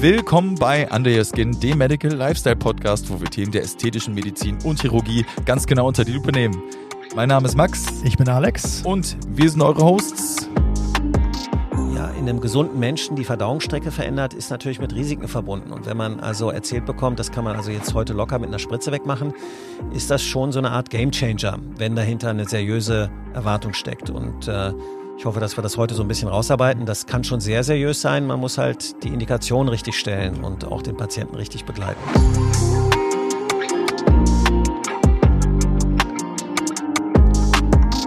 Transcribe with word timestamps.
Willkommen 0.00 0.54
bei 0.54 0.88
Under 0.92 1.10
Your 1.10 1.24
Skin, 1.24 1.58
dem 1.58 1.78
Medical 1.78 2.12
Lifestyle 2.12 2.54
Podcast, 2.54 3.10
wo 3.10 3.20
wir 3.20 3.28
Themen 3.28 3.50
der 3.50 3.62
ästhetischen 3.62 4.14
Medizin 4.14 4.56
und 4.62 4.80
Chirurgie 4.80 5.26
ganz 5.44 5.66
genau 5.66 5.88
unter 5.88 6.04
die 6.04 6.12
Lupe 6.12 6.30
nehmen. 6.30 6.62
Mein 7.16 7.28
Name 7.28 7.48
ist 7.48 7.56
Max. 7.56 7.84
Ich 8.04 8.16
bin 8.16 8.28
Alex. 8.28 8.82
Und 8.84 9.16
wir 9.28 9.50
sind 9.50 9.60
eure 9.60 9.82
Hosts. 9.82 10.48
Ja, 11.96 12.10
in 12.10 12.28
einem 12.28 12.40
gesunden 12.40 12.78
Menschen 12.78 13.16
die 13.16 13.24
Verdauungsstrecke 13.24 13.90
verändert, 13.90 14.34
ist 14.34 14.52
natürlich 14.52 14.78
mit 14.78 14.94
Risiken 14.94 15.26
verbunden. 15.26 15.72
Und 15.72 15.86
wenn 15.86 15.96
man 15.96 16.20
also 16.20 16.50
erzählt 16.50 16.86
bekommt, 16.86 17.18
das 17.18 17.32
kann 17.32 17.42
man 17.42 17.56
also 17.56 17.72
jetzt 17.72 17.92
heute 17.92 18.12
locker 18.12 18.38
mit 18.38 18.50
einer 18.50 18.60
Spritze 18.60 18.92
wegmachen, 18.92 19.34
ist 19.92 20.12
das 20.12 20.22
schon 20.22 20.52
so 20.52 20.60
eine 20.60 20.70
Art 20.70 20.90
Gamechanger, 20.90 21.58
wenn 21.76 21.96
dahinter 21.96 22.30
eine 22.30 22.44
seriöse 22.44 23.10
Erwartung 23.34 23.72
steckt. 23.74 24.10
Und 24.10 24.46
äh, 24.46 24.72
ich 25.18 25.24
hoffe, 25.24 25.40
dass 25.40 25.58
wir 25.58 25.62
das 25.62 25.76
heute 25.76 25.96
so 25.96 26.02
ein 26.02 26.08
bisschen 26.08 26.28
rausarbeiten. 26.28 26.86
Das 26.86 27.06
kann 27.06 27.24
schon 27.24 27.40
sehr 27.40 27.64
seriös 27.64 28.00
sein. 28.00 28.24
Man 28.24 28.38
muss 28.38 28.56
halt 28.56 29.02
die 29.02 29.08
Indikation 29.08 29.68
richtig 29.68 29.98
stellen 29.98 30.44
und 30.44 30.64
auch 30.64 30.80
den 30.80 30.96
Patienten 30.96 31.34
richtig 31.34 31.64
begleiten. 31.64 31.98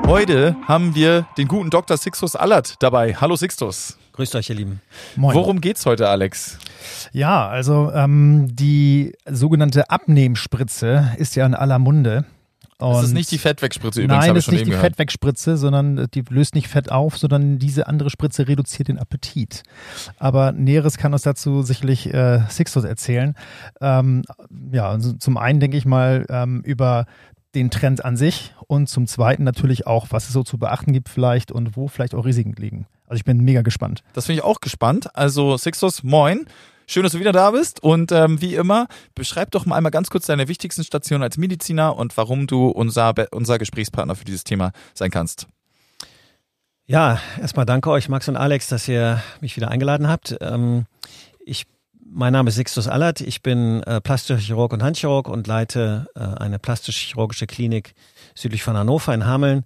Heute 0.07 0.55
haben 0.65 0.95
wir 0.95 1.27
den 1.37 1.49
guten 1.49 1.69
Dr. 1.69 1.97
Sixtus 1.97 2.37
Allert 2.37 2.75
dabei. 2.79 3.13
Hallo 3.15 3.35
Sixtus. 3.35 3.97
Grüßt 4.13 4.35
euch, 4.35 4.49
ihr 4.49 4.55
Lieben. 4.55 4.81
Moin. 5.17 5.35
Worum 5.35 5.59
geht's 5.59 5.85
heute, 5.85 6.07
Alex? 6.07 6.59
Ja, 7.11 7.47
also 7.49 7.91
ähm, 7.93 8.47
die 8.55 9.13
sogenannte 9.29 9.89
Abnehmspritze 9.89 11.11
ist 11.17 11.35
ja 11.35 11.45
in 11.45 11.55
aller 11.55 11.79
Munde. 11.79 12.23
Und 12.81 12.93
das 12.95 13.03
ist 13.05 13.13
nicht 13.13 13.31
die 13.31 13.37
Fettwegspritze 13.37 14.01
übrigens. 14.01 14.25
Nein, 14.25 14.35
das 14.35 14.47
ist 14.47 14.51
nicht 14.51 14.65
die 14.65 14.71
gehört. 14.71 14.85
Fettwegspritze, 14.85 15.57
sondern 15.57 16.07
die 16.13 16.23
löst 16.29 16.55
nicht 16.55 16.67
Fett 16.67 16.91
auf, 16.91 17.17
sondern 17.17 17.59
diese 17.59 17.87
andere 17.87 18.09
Spritze 18.09 18.47
reduziert 18.47 18.87
den 18.87 18.97
Appetit. 18.97 19.63
Aber 20.17 20.51
Näheres 20.51 20.97
kann 20.97 21.13
uns 21.13 21.21
dazu 21.21 21.61
sicherlich 21.61 22.13
äh, 22.13 22.41
Sixtus 22.49 22.83
erzählen. 22.83 23.35
Ähm, 23.79 24.23
ja, 24.71 24.89
also 24.89 25.13
zum 25.13 25.37
einen 25.37 25.59
denke 25.59 25.77
ich 25.77 25.85
mal 25.85 26.25
ähm, 26.29 26.61
über 26.61 27.05
den 27.55 27.69
Trend 27.69 28.05
an 28.05 28.15
sich 28.15 28.53
und 28.67 28.87
zum 28.87 29.07
Zweiten 29.07 29.43
natürlich 29.43 29.85
auch, 29.85 30.07
was 30.09 30.27
es 30.27 30.33
so 30.33 30.43
zu 30.43 30.57
beachten 30.57 30.93
gibt 30.93 31.09
vielleicht 31.09 31.51
und 31.51 31.75
wo 31.75 31.87
vielleicht 31.87 32.15
auch 32.15 32.25
Risiken 32.25 32.53
liegen. 32.53 32.87
Also 33.07 33.17
ich 33.17 33.25
bin 33.25 33.39
mega 33.41 33.61
gespannt. 33.61 34.03
Das 34.13 34.25
finde 34.25 34.39
ich 34.39 34.45
auch 34.45 34.61
gespannt. 34.61 35.15
Also 35.15 35.57
Sixtus, 35.57 36.03
moin. 36.03 36.45
Schön, 36.91 37.03
dass 37.03 37.13
du 37.13 37.21
wieder 37.21 37.31
da 37.31 37.51
bist. 37.51 37.81
Und 37.81 38.11
ähm, 38.11 38.41
wie 38.41 38.53
immer, 38.53 38.87
beschreib 39.15 39.51
doch 39.51 39.65
mal 39.65 39.77
einmal 39.77 39.93
ganz 39.93 40.09
kurz 40.09 40.25
deine 40.25 40.49
wichtigsten 40.49 40.83
Stationen 40.83 41.23
als 41.23 41.37
Mediziner 41.37 41.95
und 41.95 42.17
warum 42.17 42.47
du 42.47 42.67
unser, 42.67 43.13
unser 43.31 43.57
Gesprächspartner 43.57 44.13
für 44.13 44.25
dieses 44.25 44.43
Thema 44.43 44.73
sein 44.93 45.09
kannst. 45.09 45.47
Ja, 46.87 47.21
erstmal 47.39 47.65
danke 47.65 47.89
euch, 47.91 48.09
Max 48.09 48.27
und 48.27 48.35
Alex, 48.35 48.67
dass 48.67 48.89
ihr 48.89 49.23
mich 49.39 49.55
wieder 49.55 49.69
eingeladen 49.69 50.09
habt. 50.09 50.35
Ähm, 50.41 50.85
ich 51.45 51.65
mein 52.13 52.33
Name 52.33 52.49
ist 52.49 52.55
Sixtus 52.55 52.89
Allert. 52.89 53.21
Ich 53.21 53.41
bin 53.41 53.81
äh, 53.83 54.01
plastischer 54.01 54.37
Chirurg 54.37 54.73
und 54.73 54.83
Handchirurg 54.83 55.29
und 55.29 55.47
leite 55.47 56.07
äh, 56.13 56.19
eine 56.19 56.59
plastisch-chirurgische 56.59 57.47
Klinik 57.47 57.93
südlich 58.35 58.63
von 58.63 58.75
Hannover 58.75 59.13
in 59.13 59.25
Hameln. 59.25 59.63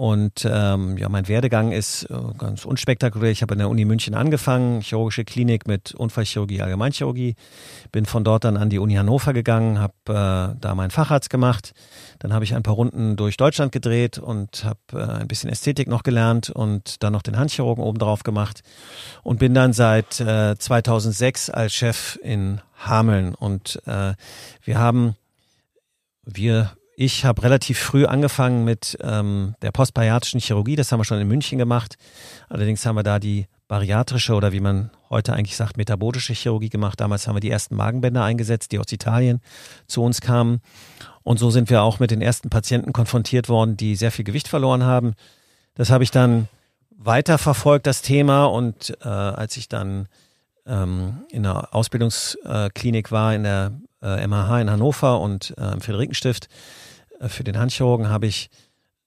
Und 0.00 0.48
ähm, 0.50 0.96
ja, 0.96 1.10
mein 1.10 1.28
Werdegang 1.28 1.72
ist 1.72 2.04
äh, 2.04 2.14
ganz 2.38 2.64
unspektakulär. 2.64 3.32
Ich 3.32 3.42
habe 3.42 3.52
an 3.52 3.58
der 3.58 3.68
Uni 3.68 3.84
München 3.84 4.14
angefangen, 4.14 4.80
chirurgische 4.80 5.26
Klinik 5.26 5.68
mit 5.68 5.94
Unfallchirurgie, 5.94 6.62
Allgemeinchirurgie. 6.62 7.34
Bin 7.92 8.06
von 8.06 8.24
dort 8.24 8.44
dann 8.44 8.56
an 8.56 8.70
die 8.70 8.78
Uni 8.78 8.94
Hannover 8.94 9.34
gegangen, 9.34 9.78
habe 9.78 9.92
äh, 10.06 10.58
da 10.58 10.74
meinen 10.74 10.90
Facharzt 10.90 11.28
gemacht. 11.28 11.74
Dann 12.18 12.32
habe 12.32 12.44
ich 12.46 12.54
ein 12.54 12.62
paar 12.62 12.76
Runden 12.76 13.16
durch 13.16 13.36
Deutschland 13.36 13.72
gedreht 13.72 14.16
und 14.16 14.64
habe 14.64 14.78
äh, 14.94 15.20
ein 15.20 15.28
bisschen 15.28 15.50
Ästhetik 15.50 15.86
noch 15.86 16.02
gelernt 16.02 16.48
und 16.48 17.02
dann 17.02 17.12
noch 17.12 17.20
den 17.20 17.36
Handchirurgen 17.36 17.84
obendrauf 17.84 18.22
gemacht. 18.22 18.62
Und 19.22 19.38
bin 19.38 19.52
dann 19.52 19.74
seit 19.74 20.18
äh, 20.18 20.56
2006 20.56 21.50
als 21.50 21.74
Chef 21.74 22.18
in 22.22 22.62
Hameln. 22.78 23.34
Und 23.34 23.82
äh, 23.84 24.14
wir 24.64 24.78
haben 24.78 25.14
wir 26.24 26.72
ich 27.02 27.24
habe 27.24 27.42
relativ 27.44 27.78
früh 27.78 28.04
angefangen 28.04 28.62
mit 28.62 28.98
ähm, 29.00 29.54
der 29.62 29.72
postbariatrischen 29.72 30.38
Chirurgie. 30.38 30.76
Das 30.76 30.92
haben 30.92 31.00
wir 31.00 31.06
schon 31.06 31.18
in 31.18 31.26
München 31.26 31.56
gemacht. 31.56 31.96
Allerdings 32.50 32.84
haben 32.84 32.94
wir 32.94 33.02
da 33.02 33.18
die 33.18 33.46
bariatrische 33.68 34.34
oder 34.34 34.52
wie 34.52 34.60
man 34.60 34.90
heute 35.08 35.32
eigentlich 35.32 35.56
sagt, 35.56 35.78
metabolische 35.78 36.34
Chirurgie 36.34 36.68
gemacht. 36.68 37.00
Damals 37.00 37.26
haben 37.26 37.36
wir 37.36 37.40
die 37.40 37.48
ersten 37.48 37.74
Magenbänder 37.74 38.22
eingesetzt, 38.22 38.70
die 38.70 38.78
aus 38.78 38.92
Italien 38.92 39.40
zu 39.86 40.02
uns 40.02 40.20
kamen. 40.20 40.60
Und 41.22 41.38
so 41.38 41.50
sind 41.50 41.70
wir 41.70 41.80
auch 41.80 42.00
mit 42.00 42.10
den 42.10 42.20
ersten 42.20 42.50
Patienten 42.50 42.92
konfrontiert 42.92 43.48
worden, 43.48 43.78
die 43.78 43.96
sehr 43.96 44.10
viel 44.10 44.26
Gewicht 44.26 44.46
verloren 44.46 44.84
haben. 44.84 45.14
Das 45.76 45.88
habe 45.88 46.04
ich 46.04 46.10
dann 46.10 46.48
weiter 46.90 47.38
verfolgt, 47.38 47.86
das 47.86 48.02
Thema. 48.02 48.44
Und 48.44 48.94
äh, 49.00 49.08
als 49.08 49.56
ich 49.56 49.70
dann 49.70 50.06
ähm, 50.66 51.22
in 51.30 51.44
der 51.44 51.74
Ausbildungsklinik 51.74 53.10
war, 53.10 53.34
in 53.34 53.44
der 53.44 53.72
äh, 54.02 54.26
MHH 54.26 54.60
in 54.60 54.70
Hannover 54.70 55.18
und 55.20 55.54
äh, 55.56 55.72
im 55.72 55.80
Friederikenstift, 55.80 56.50
für 57.28 57.44
den 57.44 57.58
Handchirurgen 57.58 58.08
habe 58.08 58.26
ich 58.26 58.50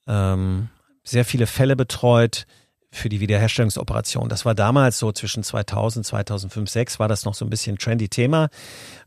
ähm, 0.07 0.69
sehr 1.03 1.25
viele 1.25 1.47
Fälle 1.47 1.75
betreut 1.75 2.45
für 2.91 3.09
die 3.09 3.19
Wiederherstellungsoperation. 3.19 4.29
Das 4.29 4.45
war 4.45 4.53
damals 4.53 4.99
so 4.99 5.11
zwischen 5.11 5.43
2000, 5.43 6.05
2005, 6.05 6.69
2006 6.69 6.99
war 6.99 7.07
das 7.07 7.25
noch 7.25 7.33
so 7.33 7.43
ein 7.43 7.49
bisschen 7.49 7.77
trendy 7.77 8.07
Thema, 8.07 8.49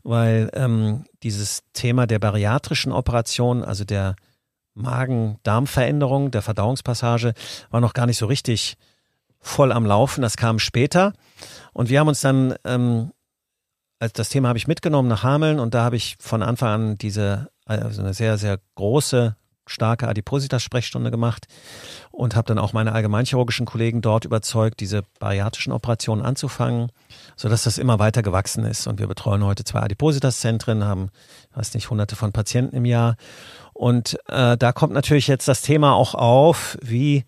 weil 0.03 0.49
ähm, 0.53 1.05
dieses 1.23 1.63
Thema 1.71 2.05
der 2.05 2.19
bariatrischen 2.19 2.91
Operation, 2.91 3.63
also 3.63 3.85
der 3.85 4.15
Magen-Darm-Veränderung, 4.73 6.31
der 6.31 6.41
Verdauungspassage, 6.41 7.33
war 7.71 7.79
noch 7.79 7.93
gar 7.93 8.05
nicht 8.05 8.17
so 8.17 8.25
richtig 8.25 8.77
voll 9.39 9.71
am 9.71 9.85
Laufen. 9.85 10.21
Das 10.21 10.35
kam 10.35 10.59
später. 10.59 11.13
Und 11.71 11.89
wir 11.89 11.99
haben 12.01 12.09
uns 12.09 12.19
dann, 12.21 12.55
ähm, 12.65 13.11
also 13.99 14.11
das 14.13 14.29
Thema 14.29 14.49
habe 14.49 14.57
ich 14.57 14.67
mitgenommen 14.67 15.07
nach 15.07 15.23
Hameln 15.23 15.59
und 15.59 15.73
da 15.73 15.83
habe 15.83 15.95
ich 15.95 16.17
von 16.19 16.43
Anfang 16.43 16.69
an 16.69 16.97
diese 16.97 17.49
also 17.67 18.01
eine 18.01 18.13
sehr, 18.13 18.37
sehr 18.37 18.59
große, 18.75 19.35
starke 19.69 20.07
Adipositas-Sprechstunde 20.07 21.11
gemacht 21.11 21.47
und 22.11 22.35
habe 22.35 22.47
dann 22.47 22.57
auch 22.57 22.73
meine 22.73 22.93
allgemeinchirurgischen 22.93 23.65
Kollegen 23.65 24.01
dort 24.01 24.25
überzeugt, 24.25 24.79
diese 24.79 25.03
bariatrischen 25.19 25.73
Operationen 25.73 26.23
anzufangen, 26.23 26.91
sodass 27.35 27.63
das 27.63 27.77
immer 27.77 27.99
weiter 27.99 28.23
gewachsen 28.23 28.63
ist. 28.63 28.87
Und 28.87 28.99
wir 28.99 29.07
betreuen 29.07 29.43
heute 29.43 29.63
zwei 29.63 29.81
Adipositas-Zentren, 29.81 30.83
haben, 30.83 31.09
weiß 31.53 31.73
nicht, 31.73 31.89
hunderte 31.89 32.15
von 32.15 32.31
Patienten 32.31 32.75
im 32.75 32.85
Jahr. 32.85 33.17
Und 33.73 34.17
äh, 34.27 34.57
da 34.57 34.71
kommt 34.71 34.93
natürlich 34.93 35.27
jetzt 35.27 35.47
das 35.47 35.61
Thema 35.61 35.93
auch 35.93 36.15
auf, 36.15 36.77
wie 36.81 37.25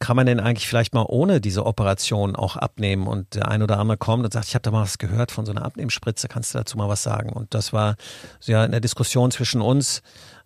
kann 0.00 0.16
man 0.16 0.26
denn 0.26 0.40
eigentlich 0.40 0.66
vielleicht 0.66 0.94
mal 0.94 1.04
ohne 1.06 1.40
diese 1.40 1.66
Operation 1.66 2.34
auch 2.34 2.56
abnehmen? 2.56 3.06
Und 3.06 3.34
der 3.34 3.48
ein 3.48 3.62
oder 3.62 3.78
andere 3.78 3.98
kommt 3.98 4.24
und 4.24 4.32
sagt, 4.32 4.48
ich 4.48 4.54
habe 4.54 4.62
da 4.62 4.70
mal 4.70 4.82
was 4.82 4.98
gehört 4.98 5.30
von 5.30 5.46
so 5.46 5.52
einer 5.52 5.64
Abnehmspritze, 5.64 6.26
kannst 6.26 6.54
du 6.54 6.58
dazu 6.58 6.78
mal 6.78 6.88
was 6.88 7.02
sagen? 7.02 7.30
Und 7.30 7.54
das 7.54 7.72
war 7.72 7.96
ja 8.44 8.64
in 8.64 8.72
der 8.72 8.80
Diskussion 8.80 9.30
zwischen 9.30 9.60
uns 9.60 10.02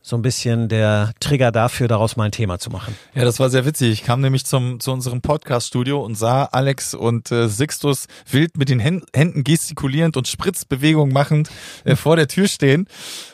so 0.07 0.17
ein 0.17 0.23
bisschen 0.23 0.69
der 0.69 1.13
Trigger 1.19 1.51
dafür, 1.51 1.89
daraus 1.89 2.17
mal 2.17 2.25
ein 2.25 2.31
Thema 2.31 2.59
zu 2.59 2.69
machen. 2.69 2.95
Ja, 3.15 3.25
das 3.25 3.41
war 3.41 3.49
sehr 3.49 3.65
witzig. 3.65 3.91
Ich 3.91 4.05
kam 4.05 4.21
nämlich 4.21 4.45
zum, 4.45 4.79
zu 4.79 4.93
unserem 4.93 5.23
Podcast-Studio 5.23 5.99
und 6.05 6.15
sah 6.15 6.45
Alex 6.45 6.93
und 6.93 7.33
äh, 7.33 7.49
Sixtus 7.49 8.05
wild 8.31 8.59
mit 8.59 8.69
den 8.69 8.81
Händen 8.81 9.45
gestikulierend 9.45 10.19
und 10.19 10.29
Spritzbewegungen 10.29 11.11
machend 11.11 11.49
äh, 11.85 11.97
vor 11.97 12.17
der 12.17 12.29
Tür 12.29 12.49
stehen 12.49 12.87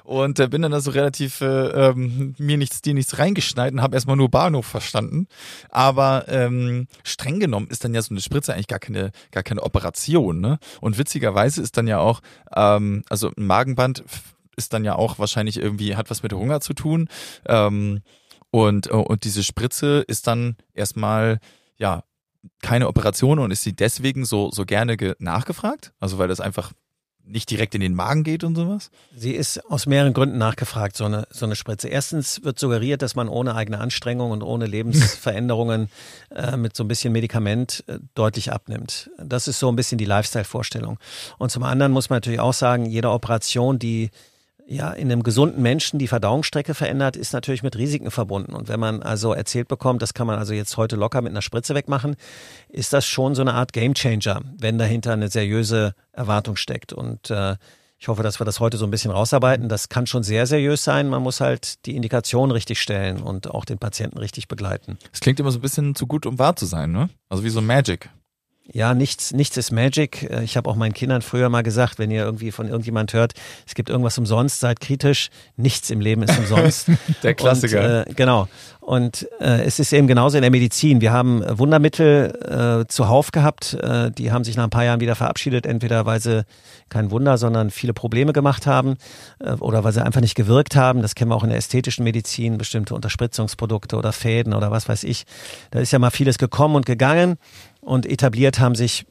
und 0.04 0.38
äh, 0.38 0.46
bin 0.46 0.62
dann 0.62 0.70
da 0.70 0.80
so 0.80 0.92
relativ 0.92 1.40
äh, 1.40 1.46
ähm, 1.46 2.36
mir 2.38 2.56
nichts, 2.56 2.82
dir 2.82 2.94
nichts 2.94 3.18
reingeschneit 3.18 3.72
und 3.72 3.82
habe 3.82 3.96
erstmal 3.96 4.14
nur 4.14 4.28
Bahnhof 4.28 4.66
verstanden. 4.66 5.26
Aber 5.70 6.26
ähm, 6.28 6.86
streng 7.02 7.40
genommen 7.40 7.66
ist 7.68 7.82
dann 7.82 7.94
ja 7.94 8.02
so 8.02 8.14
eine 8.14 8.20
Spritze 8.20 8.54
eigentlich 8.54 8.68
gar 8.68 8.78
keine, 8.78 9.10
gar 9.32 9.42
keine 9.42 9.64
Operation. 9.64 10.40
Ne? 10.40 10.60
Und 10.80 10.98
witzigerweise 10.98 11.62
ist 11.62 11.76
dann 11.76 11.88
ja 11.88 11.98
auch, 11.98 12.20
ähm, 12.54 13.02
also 13.08 13.32
ein 13.36 13.44
Magenband 13.44 14.04
ist 14.60 14.74
dann 14.74 14.84
ja 14.84 14.94
auch 14.94 15.18
wahrscheinlich 15.18 15.56
irgendwie, 15.56 15.96
hat 15.96 16.10
was 16.10 16.22
mit 16.22 16.32
Hunger 16.34 16.60
zu 16.60 16.74
tun. 16.74 17.08
Ähm, 17.46 18.02
und, 18.50 18.88
und 18.88 19.24
diese 19.24 19.42
Spritze 19.42 20.04
ist 20.06 20.26
dann 20.26 20.56
erstmal, 20.74 21.38
ja, 21.78 22.02
keine 22.62 22.88
Operation 22.88 23.38
und 23.38 23.50
ist 23.50 23.62
sie 23.62 23.74
deswegen 23.74 24.24
so, 24.24 24.50
so 24.50 24.64
gerne 24.64 24.96
nachgefragt? 25.18 25.92
Also 25.98 26.18
weil 26.18 26.28
das 26.28 26.40
einfach 26.40 26.72
nicht 27.24 27.50
direkt 27.50 27.74
in 27.74 27.80
den 27.80 27.94
Magen 27.94 28.24
geht 28.24 28.44
und 28.44 28.56
sowas? 28.56 28.90
Sie 29.14 29.32
ist 29.32 29.64
aus 29.70 29.86
mehreren 29.86 30.12
Gründen 30.12 30.38
nachgefragt, 30.38 30.96
so 30.96 31.04
eine, 31.04 31.26
so 31.30 31.46
eine 31.46 31.56
Spritze. 31.56 31.88
Erstens 31.88 32.42
wird 32.42 32.58
suggeriert, 32.58 33.02
dass 33.02 33.14
man 33.14 33.28
ohne 33.28 33.54
eigene 33.54 33.78
Anstrengung 33.78 34.30
und 34.30 34.42
ohne 34.42 34.66
Lebensveränderungen 34.66 35.90
äh, 36.34 36.56
mit 36.56 36.76
so 36.76 36.84
ein 36.84 36.88
bisschen 36.88 37.12
Medikament 37.12 37.84
äh, 37.86 37.98
deutlich 38.14 38.52
abnimmt. 38.52 39.10
Das 39.22 39.48
ist 39.48 39.58
so 39.58 39.68
ein 39.70 39.76
bisschen 39.76 39.98
die 39.98 40.04
Lifestyle-Vorstellung. 40.04 40.98
Und 41.38 41.50
zum 41.50 41.62
anderen 41.62 41.92
muss 41.92 42.10
man 42.10 42.16
natürlich 42.16 42.40
auch 42.40 42.54
sagen, 42.54 42.86
jede 42.86 43.10
Operation, 43.10 43.78
die 43.78 44.10
ja, 44.70 44.92
in 44.92 45.10
einem 45.10 45.24
gesunden 45.24 45.60
Menschen 45.62 45.98
die 45.98 46.06
Verdauungsstrecke 46.06 46.74
verändert, 46.74 47.16
ist 47.16 47.32
natürlich 47.32 47.64
mit 47.64 47.76
Risiken 47.76 48.12
verbunden. 48.12 48.54
Und 48.54 48.68
wenn 48.68 48.78
man 48.78 49.02
also 49.02 49.32
erzählt 49.32 49.66
bekommt, 49.66 50.00
das 50.00 50.14
kann 50.14 50.28
man 50.28 50.38
also 50.38 50.54
jetzt 50.54 50.76
heute 50.76 50.94
locker 50.94 51.22
mit 51.22 51.32
einer 51.32 51.42
Spritze 51.42 51.74
wegmachen, 51.74 52.14
ist 52.68 52.92
das 52.92 53.04
schon 53.04 53.34
so 53.34 53.42
eine 53.42 53.54
Art 53.54 53.72
Gamechanger, 53.72 54.42
wenn 54.58 54.78
dahinter 54.78 55.12
eine 55.12 55.28
seriöse 55.28 55.94
Erwartung 56.12 56.54
steckt. 56.54 56.92
Und 56.92 57.30
äh, 57.30 57.56
ich 57.98 58.06
hoffe, 58.06 58.22
dass 58.22 58.40
wir 58.40 58.44
das 58.44 58.60
heute 58.60 58.76
so 58.76 58.84
ein 58.84 58.92
bisschen 58.92 59.10
rausarbeiten. 59.10 59.68
Das 59.68 59.88
kann 59.88 60.06
schon 60.06 60.22
sehr 60.22 60.46
seriös 60.46 60.84
sein. 60.84 61.08
Man 61.08 61.22
muss 61.22 61.40
halt 61.40 61.84
die 61.86 61.96
Indikation 61.96 62.52
richtig 62.52 62.80
stellen 62.80 63.20
und 63.20 63.50
auch 63.50 63.64
den 63.64 63.78
Patienten 63.78 64.18
richtig 64.18 64.46
begleiten. 64.46 64.98
Es 65.12 65.18
klingt 65.18 65.40
immer 65.40 65.50
so 65.50 65.58
ein 65.58 65.62
bisschen 65.62 65.96
zu 65.96 66.06
gut, 66.06 66.26
um 66.26 66.38
wahr 66.38 66.54
zu 66.54 66.66
sein, 66.66 66.92
ne? 66.92 67.10
Also 67.28 67.42
wie 67.42 67.50
so 67.50 67.60
Magic. 67.60 68.08
Ja, 68.72 68.94
nichts, 68.94 69.32
nichts 69.32 69.56
ist 69.56 69.72
Magic. 69.72 70.22
Äh, 70.30 70.44
ich 70.44 70.56
habe 70.56 70.70
auch 70.70 70.76
meinen 70.76 70.92
Kindern 70.92 71.22
früher 71.22 71.48
mal 71.48 71.62
gesagt, 71.62 71.98
wenn 71.98 72.10
ihr 72.10 72.24
irgendwie 72.24 72.52
von 72.52 72.68
irgendjemand 72.68 73.12
hört, 73.12 73.32
es 73.66 73.74
gibt 73.74 73.90
irgendwas 73.90 74.16
umsonst, 74.16 74.60
seid 74.60 74.80
kritisch. 74.80 75.30
Nichts 75.56 75.90
im 75.90 76.00
Leben 76.00 76.22
ist 76.22 76.38
umsonst. 76.38 76.88
Der 77.22 77.34
Klassiker. 77.34 78.04
Und, 78.06 78.10
äh, 78.10 78.14
genau. 78.14 78.48
Und 78.80 79.28
äh, 79.40 79.62
es 79.62 79.78
ist 79.78 79.92
eben 79.92 80.06
genauso 80.06 80.36
in 80.36 80.42
der 80.42 80.50
Medizin. 80.50 81.00
Wir 81.00 81.12
haben 81.12 81.44
Wundermittel 81.58 82.82
äh, 82.84 82.88
zuhauf 82.88 83.30
gehabt, 83.30 83.74
äh, 83.74 84.10
die 84.10 84.32
haben 84.32 84.42
sich 84.44 84.56
nach 84.56 84.64
ein 84.64 84.70
paar 84.70 84.84
Jahren 84.84 85.00
wieder 85.00 85.14
verabschiedet, 85.14 85.66
entweder 85.66 86.06
weil 86.06 86.20
sie 86.20 86.44
kein 86.88 87.10
Wunder, 87.10 87.38
sondern 87.38 87.70
viele 87.70 87.92
Probleme 87.92 88.32
gemacht 88.32 88.66
haben 88.66 88.96
äh, 89.38 89.52
oder 89.52 89.84
weil 89.84 89.92
sie 89.92 90.04
einfach 90.04 90.20
nicht 90.20 90.34
gewirkt 90.34 90.76
haben. 90.76 91.02
Das 91.02 91.14
kennen 91.14 91.30
wir 91.30 91.36
auch 91.36 91.44
in 91.44 91.50
der 91.50 91.58
ästhetischen 91.58 92.04
Medizin, 92.04 92.58
bestimmte 92.58 92.94
Unterspritzungsprodukte 92.94 93.96
oder 93.96 94.12
Fäden 94.12 94.54
oder 94.54 94.70
was 94.70 94.88
weiß 94.88 95.04
ich. 95.04 95.24
Da 95.70 95.80
ist 95.80 95.92
ja 95.92 95.98
mal 95.98 96.10
vieles 96.10 96.38
gekommen 96.38 96.74
und 96.74 96.86
gegangen 96.86 97.36
und 97.80 98.06
etabliert 98.06 98.60
haben 98.60 98.74
sich 98.74 99.06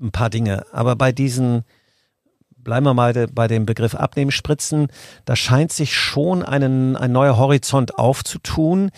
ein 0.00 0.10
paar 0.10 0.30
Dinge. 0.30 0.64
Aber 0.72 0.96
bei 0.96 1.12
diesen, 1.12 1.64
bleiben 2.56 2.86
wir 2.86 2.94
mal 2.94 3.28
bei 3.32 3.46
dem 3.46 3.66
Begriff 3.66 3.94
Abnehmspritzen, 3.94 4.88
da 5.24 5.36
scheint 5.36 5.72
sich 5.72 5.94
schon 5.94 6.42
einen, 6.42 6.96
ein 6.96 7.12
neuer 7.12 7.36
Horizont 7.36 7.98
aufzutun, 7.98 8.90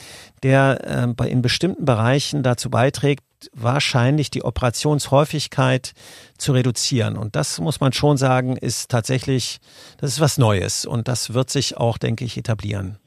der 0.43 0.81
äh, 0.85 1.07
bei, 1.09 1.29
in 1.29 1.43
bestimmten 1.43 1.85
Bereichen 1.85 2.43
dazu 2.43 2.71
beiträgt, 2.71 3.25
wahrscheinlich 3.53 4.31
die 4.31 4.43
Operationshäufigkeit 4.43 5.93
zu 6.39 6.53
reduzieren. 6.53 7.17
Und 7.17 7.37
das 7.37 7.61
muss 7.61 7.81
man 7.81 7.93
schon 7.93 8.17
sagen, 8.17 8.57
ist 8.57 8.91
tatsächlich, 8.91 9.59
das 9.99 10.13
ist 10.13 10.21
was 10.21 10.39
Neues 10.39 10.85
und 10.85 11.09
das 11.09 11.35
wird 11.35 11.51
sich 11.51 11.77
auch, 11.77 11.99
denke 11.99 12.25
ich, 12.25 12.37
etablieren. 12.37 12.99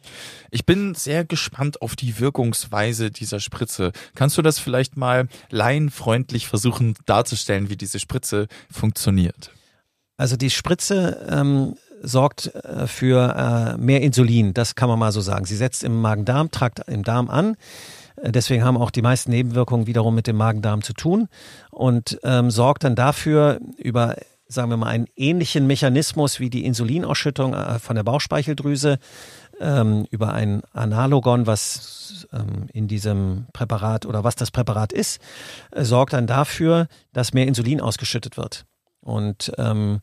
Ich 0.52 0.66
bin 0.66 0.96
sehr 0.96 1.26
gespannt 1.26 1.82
auf 1.82 1.96
die 1.96 2.20
Wirkungsweise 2.20 3.12
dieser 3.12 3.40
Spritze. 3.40 3.92
Kannst 4.16 4.38
du 4.38 4.42
das 4.42 4.60
vielleicht 4.60 4.98
mal 4.98 5.28
laienfreundlich 5.50 6.48
versuchen 6.48 6.96
darzustellen, 7.06 7.70
wie 7.70 7.78
diese 7.78 8.00
Spritze 8.00 8.48
funktioniert? 8.72 9.52
Also 10.18 10.36
die 10.36 10.50
Spritze 10.50 11.26
ähm, 11.30 11.76
sorgt 12.02 12.54
äh, 12.56 12.88
für 12.88 13.76
äh, 13.78 13.78
mehr 13.78 14.02
Insulin, 14.02 14.54
das 14.54 14.76
kann 14.76 14.90
man 14.90 15.00
mal 15.00 15.12
so 15.12 15.22
sagen. 15.22 15.46
Sie 15.46 15.56
setzt 15.56 15.84
im 15.84 16.02
Magen-Darm-Trakt 16.02 16.82
im 16.88 17.04
Darm 17.04 17.30
an. 17.30 17.56
Deswegen 18.24 18.64
haben 18.64 18.78
auch 18.78 18.92
die 18.92 19.02
meisten 19.02 19.32
Nebenwirkungen 19.32 19.88
wiederum 19.88 20.16
mit 20.16 20.28
dem 20.28 20.38
Magen-Darm 20.38 20.82
zu 20.82 20.94
tun 20.94 21.28
und 21.72 22.20
ähm, 22.24 22.52
sorgt 22.52 22.84
dann 22.84 22.96
dafür 22.96 23.60
über 23.78 24.16
sagen 24.52 24.72
wir 24.72 24.78
mal, 24.78 24.88
einen 24.88 25.06
ähnlichen 25.16 25.68
Mechanismus 25.68 26.40
wie 26.40 26.50
die 26.50 26.66
Insulinausschüttung 26.66 27.54
äh, 27.54 27.78
von 27.78 27.96
der 27.96 28.04
Bauchspeicheldrüse 28.04 28.98
ähm, 29.60 30.08
über 30.10 30.34
ein 30.34 30.64
Analogon, 30.74 31.46
was 31.46 32.28
ähm, 32.34 32.68
in 32.74 32.88
diesem 32.88 33.46
Präparat 33.54 34.08
oder 34.08 34.24
was 34.24 34.36
das 34.36 34.50
Präparat 34.50 34.92
ist, 34.92 35.22
äh, 35.72 35.84
sorgt 35.84 36.14
dann 36.14 36.26
dafür, 36.26 36.88
dass 37.14 37.34
mehr 37.34 37.48
Insulin 37.48 37.80
ausgeschüttet 37.80 38.38
wird. 38.38 38.66
Und 39.02 39.52
ähm, 39.58 40.00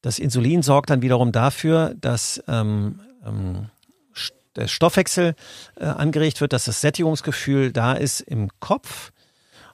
das 0.00 0.20
Insulin 0.20 0.62
sorgt 0.62 0.90
dann 0.90 1.02
wiederum 1.02 1.32
dafür, 1.32 1.94
dass 2.00 2.42
ähm, 2.46 3.00
ähm, 3.26 3.66
der 4.56 4.68
Stoffwechsel 4.68 5.34
äh, 5.76 5.84
angeregt 5.84 6.40
wird, 6.40 6.52
dass 6.52 6.64
das 6.64 6.80
Sättigungsgefühl 6.80 7.72
da 7.72 7.94
ist 7.94 8.20
im 8.20 8.50
Kopf 8.60 9.12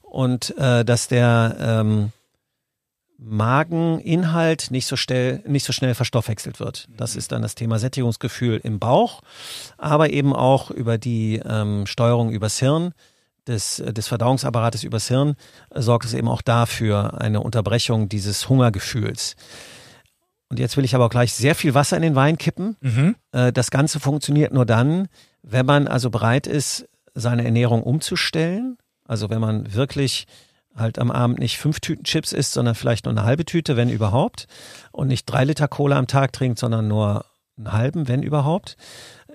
und 0.02 0.56
äh, 0.58 0.84
dass 0.84 1.08
der 1.08 1.56
ähm, 1.60 2.12
Mageninhalt 3.18 4.70
nicht 4.70 4.86
so 4.86 4.94
schnell, 4.94 5.42
nicht 5.46 5.66
so 5.66 5.72
schnell 5.72 5.94
verstoffwechselt 5.94 6.60
wird. 6.60 6.86
Das 6.96 7.16
ist 7.16 7.32
dann 7.32 7.42
das 7.42 7.56
Thema 7.56 7.78
Sättigungsgefühl 7.80 8.60
im 8.62 8.78
Bauch, 8.78 9.22
aber 9.76 10.10
eben 10.10 10.32
auch 10.32 10.70
über 10.70 10.98
die 10.98 11.42
ähm, 11.44 11.86
Steuerung 11.86 12.30
übers 12.30 12.58
Hirn, 12.60 12.94
des, 13.48 13.82
des 13.84 14.06
Verdauungsapparates 14.06 14.84
übers 14.84 15.08
Hirn, 15.08 15.34
äh, 15.70 15.80
sorgt 15.82 16.04
es 16.04 16.14
eben 16.14 16.28
auch 16.28 16.42
dafür 16.42 17.20
eine 17.20 17.40
Unterbrechung 17.40 18.08
dieses 18.08 18.48
Hungergefühls. 18.48 19.34
Und 20.50 20.58
jetzt 20.58 20.76
will 20.76 20.84
ich 20.84 20.94
aber 20.94 21.06
auch 21.06 21.10
gleich 21.10 21.34
sehr 21.34 21.54
viel 21.54 21.74
Wasser 21.74 21.96
in 21.96 22.02
den 22.02 22.14
Wein 22.14 22.38
kippen. 22.38 22.76
Mhm. 22.80 23.16
Äh, 23.32 23.52
das 23.52 23.70
Ganze 23.70 24.00
funktioniert 24.00 24.52
nur 24.52 24.64
dann, 24.64 25.08
wenn 25.42 25.66
man 25.66 25.88
also 25.88 26.10
bereit 26.10 26.46
ist, 26.46 26.88
seine 27.14 27.44
Ernährung 27.44 27.82
umzustellen. 27.82 28.78
Also 29.04 29.30
wenn 29.30 29.40
man 29.40 29.74
wirklich 29.74 30.26
halt 30.74 30.98
am 30.98 31.10
Abend 31.10 31.38
nicht 31.38 31.58
fünf 31.58 31.80
Tüten 31.80 32.04
Chips 32.04 32.32
isst, 32.32 32.52
sondern 32.52 32.74
vielleicht 32.74 33.04
nur 33.04 33.12
eine 33.12 33.24
halbe 33.24 33.44
Tüte, 33.44 33.76
wenn 33.76 33.88
überhaupt. 33.88 34.46
Und 34.92 35.08
nicht 35.08 35.26
drei 35.26 35.44
Liter 35.44 35.68
Cola 35.68 35.98
am 35.98 36.06
Tag 36.06 36.32
trinkt, 36.32 36.58
sondern 36.58 36.88
nur 36.88 37.24
einen 37.56 37.72
halben, 37.72 38.08
wenn 38.08 38.22
überhaupt. 38.22 38.76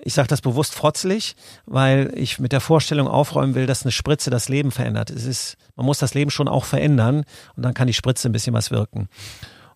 Ich 0.02 0.14
sage 0.14 0.28
das 0.28 0.40
bewusst 0.40 0.74
frotzelig, 0.74 1.36
weil 1.66 2.12
ich 2.14 2.38
mit 2.38 2.52
der 2.52 2.60
Vorstellung 2.60 3.08
aufräumen 3.08 3.54
will, 3.54 3.66
dass 3.66 3.82
eine 3.82 3.92
Spritze 3.92 4.30
das 4.30 4.48
Leben 4.48 4.70
verändert. 4.70 5.10
Es 5.10 5.24
ist, 5.24 5.56
man 5.76 5.86
muss 5.86 5.98
das 5.98 6.14
Leben 6.14 6.30
schon 6.30 6.48
auch 6.48 6.64
verändern 6.64 7.24
und 7.56 7.62
dann 7.62 7.74
kann 7.74 7.86
die 7.86 7.94
Spritze 7.94 8.28
ein 8.28 8.32
bisschen 8.32 8.54
was 8.54 8.70
wirken. 8.70 9.08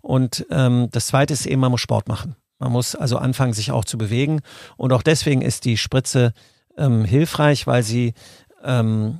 Und 0.08 0.46
ähm, 0.50 0.88
das 0.90 1.08
Zweite 1.08 1.34
ist 1.34 1.44
eben, 1.44 1.60
man 1.60 1.70
muss 1.70 1.82
Sport 1.82 2.08
machen. 2.08 2.34
Man 2.58 2.72
muss 2.72 2.94
also 2.94 3.18
anfangen, 3.18 3.52
sich 3.52 3.72
auch 3.72 3.84
zu 3.84 3.98
bewegen. 3.98 4.40
Und 4.78 4.94
auch 4.94 5.02
deswegen 5.02 5.42
ist 5.42 5.66
die 5.66 5.76
Spritze 5.76 6.32
ähm, 6.78 7.04
hilfreich, 7.04 7.66
weil 7.66 7.82
sie 7.82 8.14
ähm, 8.64 9.18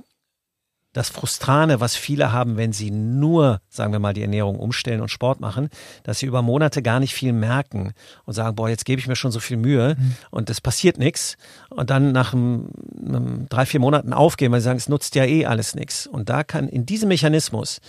das 0.95 1.11
Frustrane, 1.11 1.81
was 1.81 1.95
viele 1.95 2.33
haben, 2.33 2.57
wenn 2.57 2.73
sie 2.73 2.91
nur, 2.91 3.61
sagen 3.69 3.93
wir 3.93 3.99
mal, 3.99 4.15
die 4.15 4.23
Ernährung 4.23 4.59
umstellen 4.59 5.03
und 5.03 5.11
Sport 5.11 5.41
machen, 5.41 5.69
dass 6.05 6.21
sie 6.21 6.27
über 6.27 6.41
Monate 6.41 6.81
gar 6.81 7.01
nicht 7.01 7.13
viel 7.13 7.35
merken 7.35 7.93
und 8.25 8.33
sagen, 8.33 8.57
boah, 8.57 8.71
jetzt 8.71 8.87
gebe 8.87 8.99
ich 8.99 9.09
mir 9.09 9.15
schon 9.15 9.31
so 9.31 9.41
viel 9.41 9.59
Mühe 9.59 9.95
mhm. 9.99 10.17
und 10.31 10.49
es 10.49 10.63
passiert 10.63 10.97
nichts 10.97 11.37
und 11.69 11.91
dann 11.91 12.13
nach 12.13 12.33
einem, 12.33 12.71
einem 12.99 13.47
drei, 13.51 13.67
vier 13.67 13.81
Monaten 13.81 14.15
aufgehen, 14.15 14.53
weil 14.53 14.61
sie 14.61 14.65
sagen, 14.65 14.79
es 14.79 14.89
nutzt 14.89 15.15
ja 15.17 15.27
eh 15.27 15.45
alles 15.45 15.75
nichts. 15.75 16.07
Und 16.07 16.31
da 16.31 16.45
kann 16.45 16.67
in 16.67 16.87
diesem 16.87 17.11
Mechanismus 17.11 17.83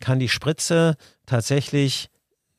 kann 0.00 0.18
die 0.18 0.28
Spritze 0.28 0.96
tatsächlich 1.24 2.10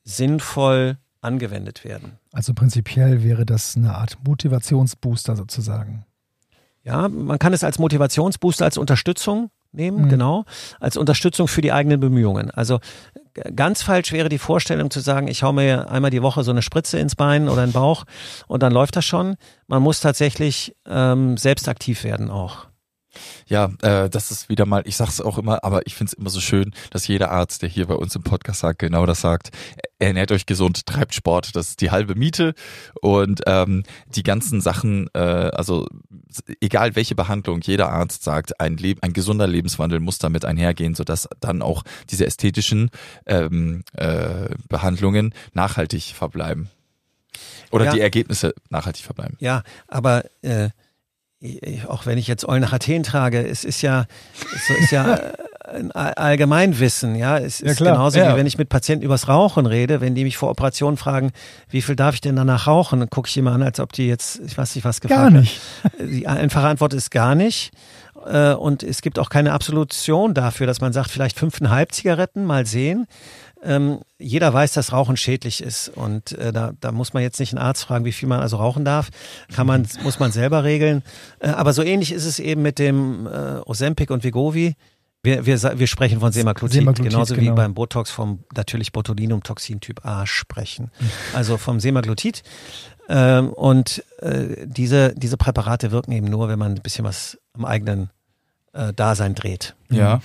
sinnvoll 0.04 0.98
angewendet 1.22 1.84
werden. 1.84 2.20
Also 2.32 2.54
prinzipiell 2.54 3.24
wäre 3.24 3.46
das 3.46 3.76
eine 3.78 3.96
Art 3.96 4.18
Motivationsbooster 4.26 5.36
sozusagen. 5.36 6.06
Ja, 6.84 7.08
man 7.08 7.40
kann 7.40 7.54
es 7.54 7.64
als 7.64 7.80
Motivationsbooster, 7.80 8.66
als 8.66 8.78
Unterstützung 8.78 9.50
nehmen, 9.72 10.06
mhm. 10.06 10.10
genau, 10.10 10.46
als 10.80 10.98
Unterstützung 10.98 11.48
für 11.48 11.62
die 11.62 11.72
eigenen 11.72 12.00
Bemühungen. 12.00 12.52
Also 12.52 12.80
ganz 13.56 13.82
falsch 13.82 14.12
wäre 14.12 14.30
die 14.30 14.38
Vorstellung 14.38 14.92
zu 14.92 15.00
sagen, 15.00 15.28
ich 15.28 15.44
hau 15.44 15.54
mir 15.54 15.90
einmal 15.90 16.12
die 16.12 16.22
Woche 16.22 16.44
so 16.44 16.52
eine 16.52 16.62
Spritze 16.62 17.00
ins 17.00 17.16
Bein 17.16 17.50
oder 17.50 17.64
in 17.64 17.70
den 17.70 17.74
Bauch 17.74 18.04
und 18.48 18.62
dann 18.62 18.74
läuft 18.74 18.96
das 18.96 19.06
schon. 19.06 19.36
Man 19.68 19.82
muss 19.82 20.02
tatsächlich 20.02 20.76
ähm, 20.86 21.38
selbst 21.38 21.68
aktiv 21.70 22.04
werden 22.04 22.30
auch. 22.30 22.68
Ja, 23.48 23.72
äh, 23.82 24.10
das 24.10 24.32
ist 24.32 24.50
wieder 24.50 24.66
mal, 24.66 24.84
ich 24.86 24.96
sag's 24.96 25.22
auch 25.22 25.38
immer, 25.38 25.64
aber 25.64 25.86
ich 25.86 25.96
find's 25.96 26.14
immer 26.14 26.30
so 26.30 26.40
schön, 26.40 26.74
dass 26.92 27.08
jeder 27.08 27.32
Arzt, 27.32 27.62
der 27.62 27.70
hier 27.70 27.88
bei 27.88 27.96
uns 27.96 28.16
im 28.16 28.24
Podcast 28.24 28.62
sagt, 28.62 28.80
genau 28.80 29.06
das 29.06 29.22
sagt. 29.22 29.52
Ernährt 30.00 30.32
euch 30.32 30.46
gesund, 30.46 30.86
treibt 30.86 31.14
Sport, 31.14 31.56
das 31.56 31.70
ist 31.70 31.82
die 31.82 31.92
halbe 31.92 32.16
Miete. 32.16 32.54
Und 33.02 33.42
ähm, 33.46 33.84
die 34.08 34.24
ganzen 34.24 34.60
Sachen, 34.62 35.10
äh, 35.14 35.20
also 35.20 35.88
egal 36.60 36.96
welche 36.96 37.16
Behandlung, 37.16 37.62
jeder 37.62 37.90
Arzt 37.90 38.24
sagt, 38.24 38.60
ein, 38.60 38.78
Leb 38.78 39.00
ein 39.02 39.14
gesunder 39.14 39.48
Lebenswandel 39.48 40.00
muss 40.00 40.18
damit 40.18 40.46
einhergehen, 40.46 40.96
sodass 40.96 41.30
dann 41.40 41.62
auch 41.62 41.84
diese 42.10 42.26
ästhetischen 42.26 42.90
ähm, 43.26 43.84
äh, 43.94 44.50
Behandlungen 44.68 45.34
nachhaltig 45.54 46.14
verbleiben. 46.16 46.70
Oder 47.72 47.86
ja. 47.86 47.92
die 47.94 48.02
Ergebnisse 48.02 48.54
nachhaltig 48.70 49.04
verbleiben. 49.04 49.36
Ja, 49.40 49.64
aber 49.88 50.26
äh, 50.42 50.70
auch 51.88 52.06
wenn 52.06 52.18
ich 52.18 52.28
jetzt 52.28 52.48
Eulen 52.48 52.62
nach 52.62 52.74
Athen 52.74 53.04
trage, 53.04 53.46
es 53.46 53.64
ist 53.64 53.82
ja, 53.82 54.06
es 54.56 54.70
ist 54.70 54.92
ja 54.92 55.20
ein 55.66 55.92
Allgemeinwissen, 55.92 57.16
ja. 57.16 57.38
Es 57.38 57.60
ist 57.62 57.80
ja, 57.80 57.92
genauso 57.92 58.20
ja. 58.20 58.34
wie 58.34 58.38
wenn 58.38 58.48
ich 58.48 58.58
mit 58.58 58.70
Patienten 58.70 59.04
übers 59.04 59.28
Rauchen 59.28 59.66
rede, 59.66 60.02
wenn 60.02 60.16
die 60.16 60.24
mich 60.24 60.38
vor 60.38 60.50
Operationen 60.50 60.98
fragen, 60.98 61.32
wie 61.70 61.82
viel 61.82 61.96
darf 61.96 62.16
ich 62.16 62.22
denn 62.22 62.36
danach 62.36 62.68
rauchen, 62.68 63.00
dann 63.00 63.10
gucke 63.10 63.28
ich 63.28 63.38
immer 63.38 63.52
an, 63.52 63.64
als 63.64 63.80
ob 63.80 63.92
die 63.92 64.08
jetzt, 64.08 64.42
ich 64.46 64.58
weiß 64.58 64.76
nicht, 64.76 64.86
was 64.86 65.02
gefragt 65.02 65.22
Gar 65.22 65.30
nicht. 65.32 65.60
Die 66.00 66.28
einfache 66.28 66.68
Antwort 66.68 66.94
ist 66.94 67.12
gar 67.12 67.36
nicht. 67.36 67.72
Äh, 68.26 68.54
und 68.54 68.84
es 68.84 69.02
gibt 69.02 69.20
auch 69.20 69.30
keine 69.30 69.54
Absolution 69.54 70.34
dafür, 70.34 70.68
dass 70.68 70.82
man 70.82 70.94
sagt, 70.94 71.10
vielleicht 71.10 71.38
fünfeinhalb 71.38 71.92
Zigaretten, 71.92 72.46
mal 72.46 72.66
sehen 72.66 73.08
ähm, 73.64 74.00
jeder 74.20 74.54
weiß, 74.54 74.74
dass 74.74 74.92
Rauchen 74.92 75.18
schädlich 75.18 75.62
ist 75.62 75.90
und 75.90 76.34
äh, 76.34 76.52
da, 76.52 76.74
da 76.80 76.92
muss 76.92 77.14
man 77.14 77.24
jetzt 77.24 77.40
nicht 77.40 77.54
einen 77.54 77.64
Arzt 77.64 77.86
fragen, 77.86 78.06
wie 78.06 78.12
viel 78.12 78.28
man 78.28 78.40
also 78.40 78.58
rauchen 78.58 78.86
darf. 78.86 79.10
Kann 79.54 79.68
man, 79.68 79.88
muss 80.04 80.20
man 80.20 80.32
selber 80.32 80.64
regeln. 80.64 81.04
Äh, 81.40 81.50
aber 81.50 81.74
so 81.74 81.84
ähnlich 81.84 82.12
ist 82.12 82.26
es 82.26 82.40
eben 82.40 82.62
mit 82.62 82.80
dem 82.80 83.28
äh, 83.28 83.60
Ozempic 83.66 84.12
und 84.12 84.24
Vigovi. 84.24 84.76
Wir, 85.26 85.46
wir, 85.46 85.80
wir 85.80 85.88
sprechen 85.88 86.20
von 86.20 86.34
Semaglutid, 86.34 86.82
Semaglutid 86.82 87.12
genauso 87.12 87.36
genau. 87.36 87.54
wie 87.54 87.56
beim 87.56 87.74
Botox 87.74 88.12
vom 88.12 88.44
natürlich 88.54 88.92
Botulinumtoxin 88.92 89.80
Typ 89.80 90.06
A 90.06 90.26
sprechen. 90.28 90.92
Mhm. 91.00 91.10
Also 91.34 91.58
vom 91.58 91.80
Semaglutid. 91.80 92.44
Ähm, 93.08 93.54
und 93.54 94.04
äh, 94.20 94.66
diese, 94.66 95.14
diese 95.16 95.38
Präparate 95.38 95.92
wirken 95.92 96.12
eben 96.12 96.28
nur, 96.28 96.50
wenn 96.50 96.60
man 96.60 96.74
ein 96.74 96.82
bisschen 96.82 97.06
was 97.06 97.38
am 97.54 97.64
eigenen 97.64 98.10
Dasein 98.96 99.36
dreht. 99.36 99.76
Ja. 99.90 100.22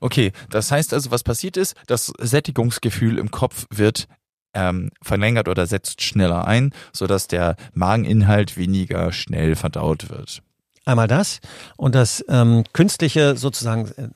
Okay, 0.00 0.32
das 0.50 0.70
heißt 0.70 0.92
also, 0.92 1.10
was 1.10 1.22
passiert 1.22 1.56
ist, 1.56 1.74
das 1.86 2.12
Sättigungsgefühl 2.18 3.18
im 3.18 3.30
Kopf 3.30 3.66
wird 3.70 4.06
ähm, 4.52 4.90
verlängert 5.02 5.48
oder 5.48 5.66
setzt 5.66 6.02
schneller 6.02 6.46
ein, 6.46 6.72
sodass 6.92 7.28
der 7.28 7.56
Mageninhalt 7.72 8.56
weniger 8.56 9.12
schnell 9.12 9.54
verdaut 9.54 10.10
wird. 10.10 10.42
Einmal 10.84 11.08
das 11.08 11.40
und 11.76 11.94
das 11.94 12.24
ähm, 12.28 12.64
künstliche 12.72 13.36
sozusagen 13.36 13.88
äh, 13.96 14.08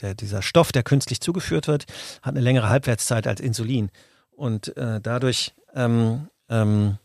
der, 0.00 0.14
dieser 0.14 0.42
Stoff, 0.42 0.70
der 0.70 0.82
künstlich 0.82 1.20
zugeführt 1.20 1.66
wird, 1.66 1.86
hat 2.22 2.34
eine 2.34 2.40
längere 2.40 2.68
Halbwertszeit 2.68 3.26
als 3.26 3.40
Insulin. 3.40 3.90
Und 4.30 4.76
äh, 4.76 5.00
dadurch 5.00 5.54
ähm, 5.74 6.28
ähm, 6.48 6.98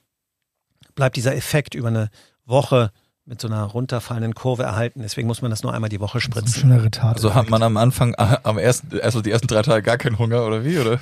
bleibt 0.94 1.16
dieser 1.16 1.36
Effekt 1.36 1.74
über 1.74 1.88
eine 1.88 2.10
Woche 2.46 2.92
mit 3.26 3.40
so 3.40 3.48
einer 3.48 3.64
runterfallenden 3.64 4.34
Kurve 4.34 4.64
erhalten. 4.64 5.02
Deswegen 5.02 5.28
muss 5.28 5.42
man 5.42 5.50
das 5.50 5.64
nur 5.64 5.74
einmal 5.74 5.90
die 5.90 6.00
Woche 6.00 6.20
spritzen. 6.20 6.46
Das 6.46 6.56
ist 6.56 6.62
schon 6.62 6.72
eine 6.72 6.84
Retard. 6.84 7.16
Also 7.16 7.34
hat 7.34 7.50
man 7.50 7.64
am 7.64 7.78
Anfang, 7.78 8.14
äh, 8.16 8.38
am 8.44 8.58
ersten, 8.58 9.00
also 9.00 9.22
die 9.22 9.32
ersten 9.32 9.48
drei 9.48 9.62
Tage 9.62 9.82
gar 9.82 9.98
keinen 9.98 10.20
Hunger 10.20 10.46
oder 10.46 10.66
wie, 10.66 10.78
oder? 10.78 11.00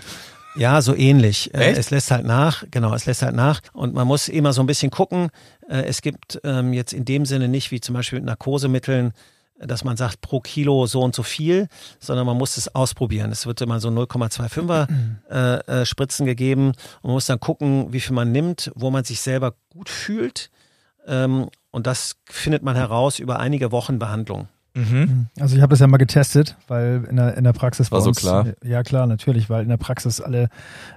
Ja, 0.55 0.81
so 0.81 0.95
ähnlich. 0.95 1.53
Äh, 1.53 1.69
Echt? 1.69 1.79
Es 1.79 1.89
lässt 1.91 2.11
halt 2.11 2.25
nach, 2.25 2.63
genau, 2.69 2.93
es 2.93 3.05
lässt 3.05 3.21
halt 3.21 3.35
nach. 3.35 3.61
Und 3.73 3.93
man 3.93 4.07
muss 4.07 4.27
immer 4.27 4.53
so 4.53 4.61
ein 4.61 4.67
bisschen 4.67 4.91
gucken. 4.91 5.29
Äh, 5.69 5.83
es 5.83 6.01
gibt 6.01 6.39
ähm, 6.43 6.73
jetzt 6.73 6.93
in 6.93 7.05
dem 7.05 7.25
Sinne 7.25 7.47
nicht 7.47 7.71
wie 7.71 7.79
zum 7.79 7.95
Beispiel 7.95 8.19
mit 8.19 8.25
Narkosemitteln, 8.25 9.13
dass 9.59 9.83
man 9.83 9.95
sagt, 9.95 10.21
pro 10.21 10.39
Kilo 10.39 10.87
so 10.87 11.01
und 11.01 11.15
so 11.15 11.23
viel, 11.23 11.67
sondern 11.99 12.25
man 12.25 12.37
muss 12.37 12.57
es 12.57 12.73
ausprobieren. 12.73 13.31
Es 13.31 13.45
wird 13.45 13.61
immer 13.61 13.79
so 13.79 13.89
0,25er 13.89 14.87
äh, 15.29 15.81
äh, 15.81 15.85
Spritzen 15.85 16.25
gegeben 16.25 16.67
und 16.67 17.03
man 17.03 17.13
muss 17.13 17.27
dann 17.27 17.39
gucken, 17.39 17.93
wie 17.93 17.99
viel 17.99 18.15
man 18.15 18.31
nimmt, 18.31 18.71
wo 18.75 18.91
man 18.91 19.03
sich 19.03 19.21
selber 19.21 19.53
gut 19.69 19.89
fühlt. 19.89 20.49
Ähm, 21.07 21.49
und 21.71 21.87
das 21.87 22.17
findet 22.25 22.63
man 22.63 22.75
heraus 22.75 23.19
über 23.19 23.39
einige 23.39 23.71
Wochen 23.71 23.99
Behandlung. 23.99 24.47
Mhm. 24.73 25.27
Also 25.39 25.55
ich 25.55 25.61
habe 25.61 25.71
das 25.71 25.79
ja 25.79 25.87
mal 25.87 25.97
getestet, 25.97 26.55
weil 26.67 27.05
in 27.09 27.17
der, 27.17 27.37
in 27.37 27.43
der 27.43 27.51
Praxis 27.51 27.91
war 27.91 28.01
uns, 28.01 28.21
so 28.21 28.27
klar. 28.27 28.53
Ja 28.63 28.83
klar, 28.83 29.05
natürlich, 29.05 29.49
weil 29.49 29.63
in 29.63 29.69
der 29.69 29.77
Praxis 29.77 30.21
alle 30.21 30.47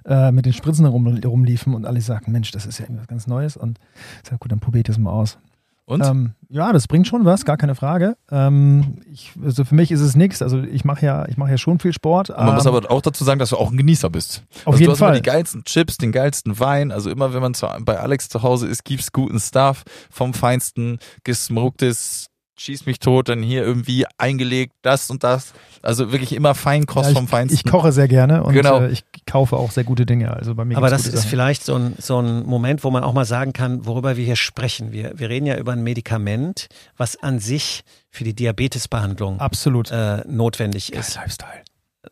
äh, 0.04 0.31
mit 0.31 0.47
den 0.47 0.52
Spritzen 0.52 0.87
rum, 0.87 1.07
rumliefen 1.07 1.75
und 1.75 1.85
alle 1.85 2.00
sagten, 2.00 2.31
Mensch, 2.31 2.52
das 2.52 2.66
ist 2.66 2.78
ja 2.78 2.85
irgendwas 2.85 3.09
ganz 3.09 3.26
Neues 3.26 3.57
und 3.57 3.78
ich 4.23 4.31
sag, 4.31 4.38
gut, 4.38 4.52
dann 4.52 4.61
probiert 4.61 4.88
das 4.88 4.99
mal 4.99 5.11
aus. 5.11 5.38
Und? 5.87 6.03
Ähm, 6.05 6.33
ja, 6.49 6.73
das 6.73 6.88
bringt 6.88 7.07
schon 7.07 7.25
was, 7.25 7.45
gar 7.45 7.57
keine 7.57 7.75
Frage. 7.75 8.17
Ähm, 8.31 9.00
ich, 9.12 9.33
also 9.43 9.64
für 9.64 9.75
mich 9.75 9.91
ist 9.91 10.00
es 10.00 10.17
nichts. 10.17 10.41
Also 10.41 10.62
ich 10.62 10.85
mache 10.85 11.05
ja, 11.05 11.26
ich 11.29 11.37
mache 11.37 11.50
ja 11.50 11.59
schon 11.59 11.79
viel 11.79 11.93
Sport. 11.93 12.31
Man 12.31 12.49
ähm, 12.49 12.55
muss 12.55 12.67
aber 12.67 12.91
auch 12.91 13.03
dazu 13.03 13.25
sagen, 13.25 13.38
dass 13.38 13.50
du 13.50 13.57
auch 13.57 13.71
ein 13.71 13.76
Genießer 13.76 14.09
bist. 14.09 14.45
Auf 14.61 14.69
also 14.69 14.79
jeden 14.79 14.87
du 14.87 14.93
hast 14.93 14.99
Fall. 15.00 15.11
Immer 15.11 15.21
die 15.21 15.29
geilsten 15.29 15.64
Chips, 15.64 15.99
den 15.99 16.12
geilsten 16.12 16.59
Wein. 16.59 16.91
Also 16.91 17.11
immer, 17.11 17.35
wenn 17.35 17.43
man 17.43 17.55
zu, 17.55 17.67
bei 17.81 17.99
Alex 17.99 18.29
zu 18.29 18.43
Hause 18.43 18.67
ist, 18.67 18.85
gibt's 18.85 19.12
guten 19.12 19.38
Stuff 19.38 19.83
vom 20.11 20.33
feinsten 20.33 20.99
gesmoktes 21.23 22.31
schieß 22.56 22.87
mich 22.87 22.99
tot, 22.99 23.28
dann 23.28 23.42
hier 23.42 23.62
irgendwie 23.62 24.06
eingelegt, 24.18 24.73
das 24.82 25.11
und 25.11 25.25
das. 25.25 25.52
Also 25.82 26.12
wirklich 26.12 26.32
immer 26.32 26.54
Feinkost 26.54 27.06
ja, 27.06 27.11
ich, 27.11 27.16
vom 27.16 27.28
Feinsten. 27.28 27.54
Ich 27.56 27.70
koche 27.70 27.92
sehr 27.92 28.08
gerne 28.08 28.42
und 28.44 28.54
genau. 28.54 28.80
äh, 28.80 28.90
ich 28.90 29.04
kaufe 29.26 29.56
auch 29.56 29.70
sehr 29.70 29.84
gute 29.84 30.06
Dinge. 30.06 30.32
Also 30.32 30.54
bei 30.54 30.64
mir 30.64 30.76
Aber 30.76 30.90
das 30.90 31.06
ist 31.06 31.14
Sachen. 31.14 31.30
vielleicht 31.30 31.64
so 31.64 31.75
ein, 31.75 31.94
so 31.99 32.20
ein 32.20 32.44
Moment, 32.44 32.84
wo 32.84 32.90
man 32.90 33.02
auch 33.04 33.12
mal 33.12 33.25
sagen 33.25 33.52
kann, 33.52 33.87
worüber 33.87 34.16
wir 34.16 34.25
hier 34.25 34.37
sprechen. 34.37 34.92
Wir, 34.92 35.18
wir 35.18 35.28
reden 35.28 35.46
ja 35.46 35.56
über 35.56 35.73
ein 35.73 35.82
Medikament, 35.82 36.68
was 36.96 37.16
an 37.23 37.38
sich 37.38 37.84
für 38.11 38.25
die 38.25 38.34
Diabetesbehandlung 38.34 39.40
absolut 39.40 39.90
äh, 39.90 40.23
notwendig 40.26 40.92
ist. 40.92 41.16
Lifestyle. 41.16 41.62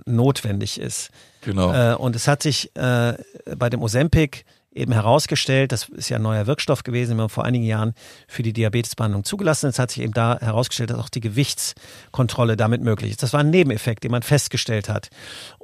Notwendig 0.06 0.80
ist. 0.80 1.11
Genau. 1.42 1.72
Äh, 1.72 1.94
und 1.94 2.16
es 2.16 2.26
hat 2.26 2.42
sich 2.42 2.75
äh, 2.76 3.14
bei 3.56 3.70
dem 3.70 3.82
Ozempic 3.82 4.44
eben 4.75 4.93
herausgestellt, 4.93 5.73
das 5.73 5.88
ist 5.88 6.09
ja 6.09 6.17
ein 6.17 6.23
neuer 6.23 6.47
Wirkstoff 6.47 6.83
gewesen, 6.83 7.11
den 7.11 7.19
man 7.19 7.29
vor 7.29 7.45
einigen 7.45 7.64
Jahren 7.64 7.95
für 8.26 8.43
die 8.43 8.52
Diabetesbehandlung 8.52 9.25
zugelassen. 9.25 9.69
Es 9.69 9.79
hat 9.79 9.91
sich 9.91 10.02
eben 10.02 10.12
da 10.12 10.38
herausgestellt, 10.41 10.91
dass 10.91 10.99
auch 10.99 11.09
die 11.09 11.21
Gewichtskontrolle 11.21 12.57
damit 12.57 12.83
möglich 12.83 13.12
ist. 13.12 13.23
Das 13.23 13.33
war 13.33 13.41
ein 13.41 13.50
Nebeneffekt, 13.50 14.05
den 14.05 14.11
man 14.11 14.23
festgestellt 14.23 14.88
hat. 14.88 15.09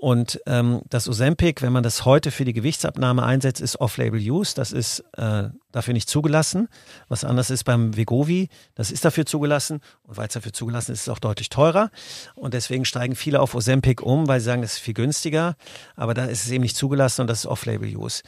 Und 0.01 0.41
ähm, 0.47 0.83
das 0.89 1.09
Ozempic, 1.09 1.61
wenn 1.61 1.73
man 1.73 1.83
das 1.83 2.05
heute 2.05 2.31
für 2.31 2.45
die 2.45 2.53
Gewichtsabnahme 2.53 3.25
einsetzt, 3.25 3.61
ist 3.61 3.81
Off-Label-Use. 3.81 4.55
Das 4.55 4.71
ist 4.71 5.01
äh, 5.17 5.49
dafür 5.73 5.93
nicht 5.93 6.09
zugelassen. 6.09 6.69
Was 7.09 7.25
anders 7.25 7.51
ist 7.51 7.65
beim 7.65 7.97
Vegovi, 7.97 8.49
das 8.77 8.93
ist 8.93 9.05
dafür 9.05 9.27
zugelassen. 9.27 9.81
Und 10.05 10.17
weil 10.17 10.29
es 10.29 10.35
dafür 10.35 10.53
zugelassen 10.53 10.93
ist, 10.93 11.01
ist 11.01 11.09
es 11.09 11.13
auch 11.13 11.19
deutlich 11.19 11.49
teurer. 11.49 11.91
Und 12.37 12.55
deswegen 12.55 12.85
steigen 12.85 13.17
viele 13.17 13.41
auf 13.41 13.57
Ozempic 13.57 14.01
um, 14.01 14.29
weil 14.29 14.39
sie 14.39 14.47
sagen, 14.47 14.63
das 14.63 14.75
ist 14.75 14.79
viel 14.79 14.95
günstiger. 14.95 15.57
Aber 15.97 16.15
da 16.15 16.27
ist 16.27 16.45
es 16.45 16.51
eben 16.53 16.63
nicht 16.63 16.77
zugelassen 16.77 17.23
und 17.23 17.27
das 17.27 17.41
ist 17.41 17.47
Off-Label-Use. 17.47 18.23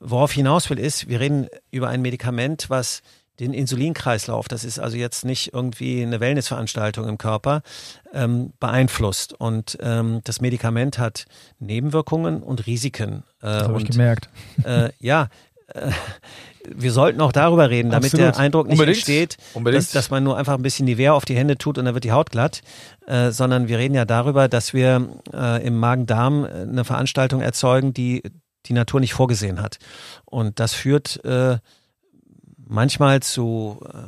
Worauf 0.00 0.30
hinaus 0.32 0.68
will, 0.68 0.78
ist, 0.78 1.08
wir 1.08 1.20
reden 1.20 1.48
über 1.70 1.88
ein 1.88 2.02
Medikament, 2.02 2.68
was 2.68 3.00
den 3.40 3.52
Insulinkreislauf, 3.52 4.46
das 4.48 4.64
ist 4.64 4.78
also 4.78 4.96
jetzt 4.96 5.24
nicht 5.24 5.52
irgendwie 5.52 6.02
eine 6.02 6.20
Wellnessveranstaltung 6.20 7.08
im 7.08 7.18
Körper, 7.18 7.62
ähm, 8.12 8.52
beeinflusst. 8.60 9.32
Und 9.32 9.76
ähm, 9.80 10.20
das 10.24 10.40
Medikament 10.40 10.98
hat 10.98 11.26
Nebenwirkungen 11.58 12.42
und 12.42 12.66
Risiken. 12.66 13.24
Äh, 13.40 13.46
das 13.46 13.68
habe 13.68 13.82
ich 13.82 13.90
gemerkt. 13.90 14.28
Äh, 14.64 14.90
ja, 15.00 15.28
äh, 15.68 15.90
wir 16.66 16.92
sollten 16.92 17.20
auch 17.20 17.32
darüber 17.32 17.68
reden, 17.70 17.90
damit 17.90 18.14
Absolut. 18.14 18.34
der 18.34 18.40
Eindruck 18.40 18.68
nicht 18.68 18.78
Unbedingt. 18.78 18.98
entsteht, 18.98 19.36
Dass, 19.64 19.90
dass 19.90 20.10
man 20.10 20.24
nur 20.24 20.38
einfach 20.38 20.54
ein 20.54 20.62
bisschen 20.62 20.86
Nivea 20.86 21.12
auf 21.12 21.24
die 21.24 21.36
Hände 21.36 21.58
tut 21.58 21.76
und 21.76 21.84
dann 21.84 21.94
wird 21.94 22.04
die 22.04 22.12
Haut 22.12 22.30
glatt, 22.30 22.62
äh, 23.06 23.30
sondern 23.30 23.68
wir 23.68 23.78
reden 23.78 23.94
ja 23.94 24.04
darüber, 24.04 24.48
dass 24.48 24.72
wir 24.72 25.08
äh, 25.32 25.66
im 25.66 25.76
Magen-Darm 25.78 26.44
eine 26.44 26.84
Veranstaltung 26.84 27.40
erzeugen, 27.42 27.92
die 27.92 28.22
die 28.66 28.72
Natur 28.72 29.00
nicht 29.00 29.12
vorgesehen 29.12 29.60
hat. 29.60 29.78
Und 30.24 30.58
das 30.58 30.72
führt 30.72 31.22
äh, 31.24 31.58
manchmal 32.74 33.20
zu 33.20 33.80
äh, 33.92 33.98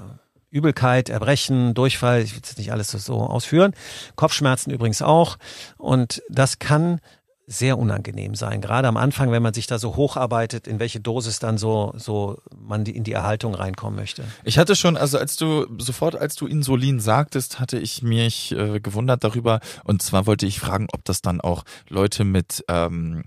Übelkeit, 0.50 1.08
Erbrechen, 1.08 1.74
Durchfall, 1.74 2.22
ich 2.22 2.32
will 2.32 2.38
jetzt 2.38 2.58
nicht 2.58 2.72
alles 2.72 2.90
so 2.90 3.20
ausführen, 3.20 3.72
Kopfschmerzen 4.14 4.70
übrigens 4.70 5.02
auch. 5.02 5.38
Und 5.76 6.22
das 6.28 6.58
kann 6.58 7.00
sehr 7.46 7.78
unangenehm 7.78 8.34
sein. 8.34 8.60
Gerade 8.60 8.88
am 8.88 8.96
Anfang, 8.96 9.30
wenn 9.30 9.42
man 9.42 9.54
sich 9.54 9.68
da 9.68 9.78
so 9.78 9.94
hocharbeitet, 9.94 10.66
in 10.66 10.80
welche 10.80 10.98
Dosis 10.98 11.38
dann 11.38 11.58
so, 11.58 11.92
so 11.96 12.38
man 12.58 12.82
die, 12.84 12.96
in 12.96 13.04
die 13.04 13.12
Erhaltung 13.12 13.54
reinkommen 13.54 13.94
möchte. 13.96 14.24
Ich 14.42 14.58
hatte 14.58 14.74
schon, 14.74 14.96
also 14.96 15.16
als 15.16 15.36
du, 15.36 15.66
sofort 15.78 16.16
als 16.16 16.34
du 16.34 16.48
Insulin 16.48 16.98
sagtest, 16.98 17.60
hatte 17.60 17.78
ich 17.78 18.02
mich 18.02 18.50
äh, 18.50 18.80
gewundert 18.80 19.22
darüber. 19.22 19.60
Und 19.84 20.02
zwar 20.02 20.26
wollte 20.26 20.44
ich 20.44 20.58
fragen, 20.58 20.88
ob 20.92 21.04
das 21.04 21.22
dann 21.22 21.40
auch 21.40 21.62
Leute 21.88 22.24
mit 22.24 22.64
ähm, 22.66 23.24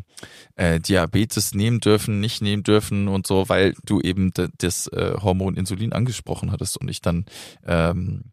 äh, 0.56 0.82
Diabetes 0.82 1.54
nehmen 1.54 1.80
dürfen, 1.80 2.20
nicht 2.20 2.42
nehmen 2.42 2.64
dürfen 2.64 3.08
und 3.08 3.26
so, 3.26 3.48
weil 3.48 3.74
du 3.86 4.02
eben 4.02 4.34
das 4.58 4.88
äh, 4.88 5.14
Hormon 5.22 5.56
Insulin 5.56 5.94
angesprochen 5.94 6.52
hattest 6.52 6.76
und 6.76 6.90
ich 6.90 7.02
dann 7.02 7.26
ähm, 7.66 8.26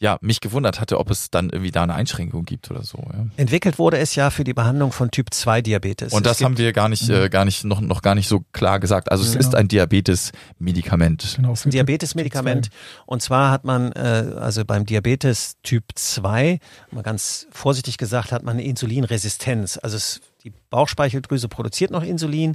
ja, 0.00 0.18
mich 0.20 0.40
gewundert 0.40 0.80
hatte, 0.80 0.98
ob 0.98 1.10
es 1.10 1.30
dann 1.30 1.50
irgendwie 1.50 1.72
da 1.72 1.82
eine 1.82 1.94
Einschränkung 1.94 2.44
gibt 2.44 2.70
oder 2.70 2.84
so. 2.84 2.98
Ja. 2.98 3.26
Entwickelt 3.36 3.78
wurde 3.78 3.98
es 3.98 4.14
ja 4.14 4.30
für 4.30 4.44
die 4.44 4.54
Behandlung 4.54 4.92
von 4.92 5.10
Typ 5.10 5.34
2 5.34 5.62
Diabetes. 5.62 6.12
Und 6.12 6.24
das 6.24 6.42
haben 6.42 6.56
wir 6.56 6.72
gar 6.72 6.88
nicht, 6.88 7.08
äh, 7.08 7.28
gar 7.28 7.44
nicht, 7.44 7.64
noch, 7.64 7.80
noch 7.80 8.02
gar 8.02 8.14
nicht 8.14 8.28
so 8.28 8.44
klar 8.52 8.78
gesagt. 8.78 9.10
Also 9.10 9.24
es 9.24 9.32
genau. 9.32 9.40
ist 9.40 9.54
ein 9.54 9.66
Diabetes-Medikament. 9.66 11.34
Genau, 11.36 11.54
ein 11.64 11.70
Diabetes-Medikament. 11.70 12.68
Und 13.06 13.22
zwar 13.22 13.50
hat 13.50 13.64
man, 13.64 13.92
äh, 13.92 14.32
also 14.38 14.64
beim 14.64 14.86
Diabetes 14.86 15.56
Typ 15.62 15.84
2, 15.94 16.60
mal 16.92 17.02
ganz 17.02 17.48
vorsichtig 17.50 17.98
gesagt, 17.98 18.30
hat 18.30 18.44
man 18.44 18.54
eine 18.54 18.64
Insulinresistenz. 18.64 19.78
Also 19.82 19.96
es 19.96 20.20
die 20.44 20.52
Bauchspeicheldrüse 20.70 21.48
produziert 21.48 21.90
noch 21.90 22.04
Insulin, 22.04 22.54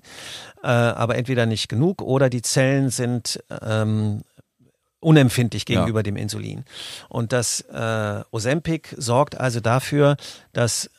äh, 0.64 0.68
aber 0.68 1.18
entweder 1.18 1.46
nicht 1.46 1.68
genug 1.68 2.02
oder 2.02 2.30
die 2.30 2.42
Zellen 2.42 2.90
sind 2.90 3.44
ähm, 3.62 4.22
unempfindlich 5.04 5.66
gegenüber 5.66 6.00
ja. 6.00 6.04
dem 6.04 6.16
Insulin. 6.16 6.66
Und 7.10 7.34
das 7.34 7.62
äh, 7.62 8.24
Ozempic 8.32 8.96
sorgt 8.98 9.38
also 9.38 9.60
dafür, 9.60 10.18
dass 10.52 10.90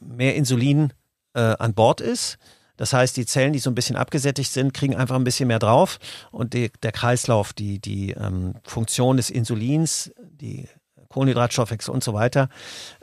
mehr 0.00 0.34
Insulin 0.34 0.92
äh, 1.34 1.40
an 1.40 1.74
Bord 1.74 2.00
ist. 2.00 2.38
Das 2.76 2.92
heißt, 2.92 3.16
die 3.16 3.26
Zellen, 3.26 3.52
die 3.52 3.58
so 3.58 3.70
ein 3.70 3.74
bisschen 3.74 3.96
abgesättigt 3.96 4.50
sind, 4.50 4.74
kriegen 4.74 4.96
einfach 4.96 5.16
ein 5.16 5.24
bisschen 5.24 5.46
mehr 5.46 5.58
drauf 5.58 5.98
und 6.30 6.54
die, 6.54 6.70
der 6.82 6.92
Kreislauf, 6.92 7.52
die, 7.52 7.78
die 7.78 8.10
ähm, 8.12 8.54
Funktion 8.64 9.18
des 9.18 9.30
Insulins, 9.30 10.10
die 10.20 10.68
Kohlenhydratstoffwechsel 11.08 11.92
und 11.92 12.02
so 12.02 12.14
weiter, 12.14 12.48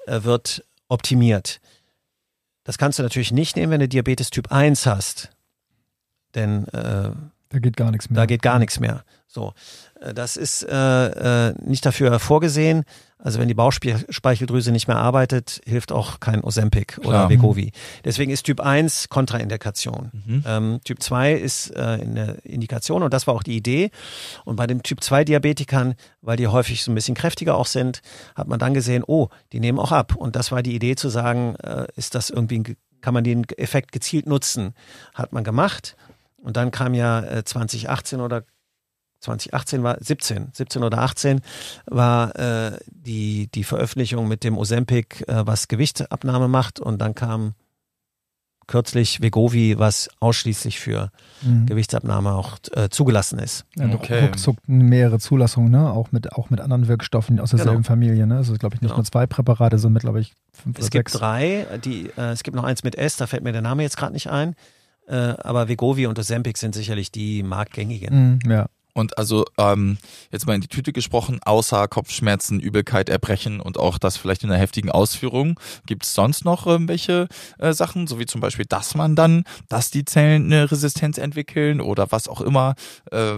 äh, 0.07 0.23
wird 0.23 0.65
optimiert. 0.89 1.61
Das 2.63 2.77
kannst 2.77 2.99
du 2.99 3.03
natürlich 3.03 3.31
nicht 3.31 3.55
nehmen, 3.55 3.71
wenn 3.71 3.79
du 3.79 3.87
Diabetes 3.87 4.31
Typ 4.31 4.51
1 4.51 4.85
hast. 4.85 5.29
Denn 6.35 6.67
äh, 6.69 7.11
da 7.49 7.59
geht 7.59 7.77
gar 7.77 7.91
nichts 7.91 8.09
mehr. 8.09 8.15
Da 8.15 8.25
geht 8.25 8.41
gar 8.41 8.59
nichts 8.59 8.79
mehr. 8.79 9.03
So, 9.27 9.53
äh, 10.01 10.13
das 10.13 10.37
ist 10.37 10.63
äh, 10.63 11.49
äh, 11.49 11.53
nicht 11.63 11.85
dafür 11.85 12.19
vorgesehen. 12.19 12.83
Also 13.21 13.37
wenn 13.37 13.49
die 13.49 13.53
Bauchspeicheldrüse 13.53 14.71
nicht 14.71 14.87
mehr 14.87 14.97
arbeitet, 14.97 15.59
hilft 15.65 15.91
auch 15.91 16.21
kein 16.21 16.41
Ozempic 16.41 16.99
oder. 16.99 17.29
Wegovi. 17.29 17.73
Deswegen 18.05 18.31
ist 18.31 18.43
Typ 18.43 18.61
1 18.61 19.09
Kontraindikation. 19.09 20.09
Mhm. 20.13 20.43
Ähm, 20.47 20.79
typ 20.85 21.03
2 21.03 21.33
ist 21.33 21.75
äh, 21.75 21.79
eine 21.79 22.37
Indikation 22.43 23.03
und 23.03 23.13
das 23.13 23.27
war 23.27 23.33
auch 23.33 23.43
die 23.43 23.57
Idee. 23.57 23.91
Und 24.45 24.55
bei 24.55 24.67
den 24.67 24.83
Typ 24.83 25.03
2 25.03 25.25
Diabetikern, 25.25 25.95
weil 26.21 26.37
die 26.37 26.47
häufig 26.47 26.81
so 26.81 26.91
ein 26.91 26.95
bisschen 26.95 27.15
kräftiger 27.15 27.57
auch 27.57 27.65
sind, 27.65 28.01
hat 28.35 28.47
man 28.47 28.57
dann 28.57 28.73
gesehen, 28.73 29.03
oh, 29.05 29.27
die 29.51 29.59
nehmen 29.59 29.79
auch 29.79 29.91
ab. 29.91 30.15
Und 30.15 30.37
das 30.37 30.53
war 30.53 30.63
die 30.63 30.75
Idee 30.75 30.95
zu 30.95 31.09
sagen, 31.09 31.55
äh, 31.57 31.87
ist 31.97 32.15
das 32.15 32.29
irgendwie, 32.29 32.59
ein, 32.59 32.77
kann 33.01 33.13
man 33.13 33.25
den 33.25 33.43
Effekt 33.57 33.91
gezielt 33.91 34.27
nutzen? 34.27 34.73
Hat 35.13 35.33
man 35.33 35.43
gemacht. 35.43 35.97
Und 36.41 36.57
dann 36.57 36.71
kam 36.71 36.93
ja 36.93 37.21
äh, 37.21 37.43
2018 37.43 38.21
oder 38.21 38.43
2018 39.21 39.83
war 39.83 39.97
17, 39.99 40.49
17 40.53 40.83
oder 40.83 40.99
18 40.99 41.41
war 41.85 42.35
äh, 42.37 42.79
die 42.87 43.47
die 43.47 43.65
Veröffentlichung 43.65 44.27
mit 44.27 44.45
dem 44.45 44.57
Ozempic, 44.57 45.25
äh, 45.27 45.45
was 45.45 45.67
Gewichtabnahme 45.67 46.47
macht 46.47 46.79
und 46.79 46.99
dann 46.99 47.15
kam 47.15 47.53
kürzlich 48.69 49.19
Vegovi, 49.19 49.79
was 49.79 50.09
ausschließlich 50.19 50.79
für 50.79 51.11
mhm. 51.41 51.65
Gewichtsabnahme 51.65 52.33
auch 52.33 52.59
äh, 52.71 52.89
zugelassen 52.89 53.39
ist. 53.39 53.65
Ja, 53.75 53.91
okay. 53.91 54.25
Ruckzuck 54.25 54.57
mehrere 54.67 55.19
Zulassungen, 55.19 55.71
ne? 55.71 55.91
auch, 55.91 56.11
mit, 56.11 56.33
auch 56.33 56.51
mit 56.51 56.61
anderen 56.61 56.87
Wirkstoffen 56.87 57.39
aus 57.39 57.49
derselben 57.49 57.77
genau. 57.77 57.87
Familie. 57.87 58.27
Ne? 58.27 58.37
Also 58.37 58.53
glaube 58.53 58.75
ich 58.75 58.81
nicht 58.81 58.91
genau. 58.91 58.99
nur 58.99 59.05
zwei 59.05 59.25
Präparate, 59.25 59.79
sondern 59.79 60.01
glaube 60.01 60.21
ich 60.21 60.33
fünf 60.53 60.77
es 60.77 60.85
oder 60.85 60.91
sechs. 60.91 61.13
Es 61.13 61.13
gibt 61.13 61.19
drei, 61.19 61.65
die, 61.83 62.11
äh, 62.15 62.31
es 62.31 62.43
gibt 62.43 62.55
noch 62.55 62.63
eins 62.63 62.83
mit 62.83 62.95
S, 62.95 63.17
da 63.17 63.25
fällt 63.25 63.43
mir 63.43 63.51
der 63.51 63.63
Name 63.63 63.81
jetzt 63.81 63.97
gerade 63.97 64.13
nicht 64.13 64.29
ein. 64.29 64.55
Äh, 65.09 65.35
aber 65.39 65.67
Vegovi 65.67 66.05
und 66.05 66.19
Ozempic 66.19 66.59
sind 66.59 66.75
sicherlich 66.75 67.11
die 67.11 67.43
marktgängigen. 67.43 68.39
Mhm, 68.43 68.51
ja. 68.51 68.67
Und 68.93 69.17
also 69.17 69.45
ähm, 69.57 69.97
jetzt 70.31 70.45
mal 70.45 70.55
in 70.55 70.61
die 70.61 70.67
Tüte 70.67 70.91
gesprochen, 70.91 71.39
außer 71.43 71.87
Kopfschmerzen, 71.87 72.59
Übelkeit, 72.59 73.07
Erbrechen 73.07 73.61
und 73.61 73.79
auch 73.79 73.97
das 73.97 74.17
vielleicht 74.17 74.43
in 74.43 74.49
einer 74.49 74.59
heftigen 74.59 74.91
Ausführung, 74.91 75.59
gibt 75.85 76.05
es 76.05 76.13
sonst 76.13 76.43
noch 76.43 76.67
irgendwelche 76.67 77.27
äh, 77.59 77.71
Sachen, 77.71 78.07
so 78.07 78.19
wie 78.19 78.25
zum 78.25 78.41
Beispiel, 78.41 78.65
dass 78.67 78.95
man 78.95 79.15
dann, 79.15 79.45
dass 79.69 79.89
die 79.89 80.05
Zellen 80.05 80.45
eine 80.45 80.69
Resistenz 80.69 81.17
entwickeln 81.17 81.81
oder 81.81 82.11
was 82.11 82.27
auch 82.27 82.41
immer. 82.41 82.75
Äh, 83.11 83.33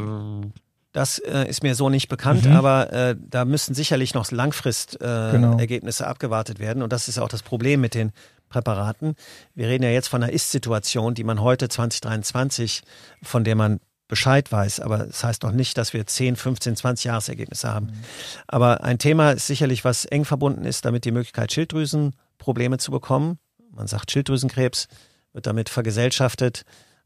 das 0.93 1.19
äh, 1.19 1.47
ist 1.47 1.63
mir 1.63 1.75
so 1.75 1.89
nicht 1.89 2.09
bekannt, 2.09 2.45
mhm. 2.45 2.51
aber 2.53 2.91
äh, 2.91 3.15
da 3.17 3.45
müssen 3.45 3.73
sicherlich 3.73 4.13
noch 4.13 4.29
Langfristergebnisse 4.29 6.03
äh, 6.03 6.05
genau. 6.05 6.11
abgewartet 6.11 6.59
werden. 6.59 6.83
Und 6.83 6.91
das 6.91 7.07
ist 7.07 7.17
auch 7.17 7.29
das 7.29 7.43
Problem 7.43 7.79
mit 7.81 7.93
den 7.93 8.11
Präparaten. 8.51 9.15
Wir 9.55 9.67
reden 9.67 9.83
ja 9.83 9.89
jetzt 9.89 10.09
von 10.09 10.21
einer 10.21 10.31
Ist-Situation, 10.31 11.15
die 11.15 11.23
man 11.23 11.41
heute 11.41 11.69
2023, 11.69 12.83
von 13.23 13.43
der 13.43 13.55
man 13.55 13.79
Bescheid 14.07 14.51
weiß. 14.51 14.81
Aber 14.81 14.99
das 14.99 15.23
heißt 15.23 15.43
noch 15.43 15.53
nicht, 15.53 15.77
dass 15.77 15.93
wir 15.93 16.05
10, 16.05 16.35
15, 16.35 16.75
20 16.75 17.05
Jahresergebnisse 17.05 17.73
haben. 17.73 17.87
Mhm. 17.87 18.03
Aber 18.45 18.83
ein 18.83 18.99
Thema 18.99 19.31
ist 19.31 19.47
sicherlich, 19.47 19.85
was 19.85 20.05
eng 20.05 20.25
verbunden 20.25 20.65
ist, 20.65 20.85
damit 20.85 21.05
die 21.05 21.11
Möglichkeit, 21.11 21.53
Schilddrüsenprobleme 21.53 22.77
zu 22.77 22.91
bekommen. 22.91 23.39
Man 23.71 23.87
sagt 23.87 24.11
Schilddrüsenkrebs, 24.11 24.87
wird 25.31 25.47
damit 25.47 25.69
vergesellschaftet. 25.69 26.63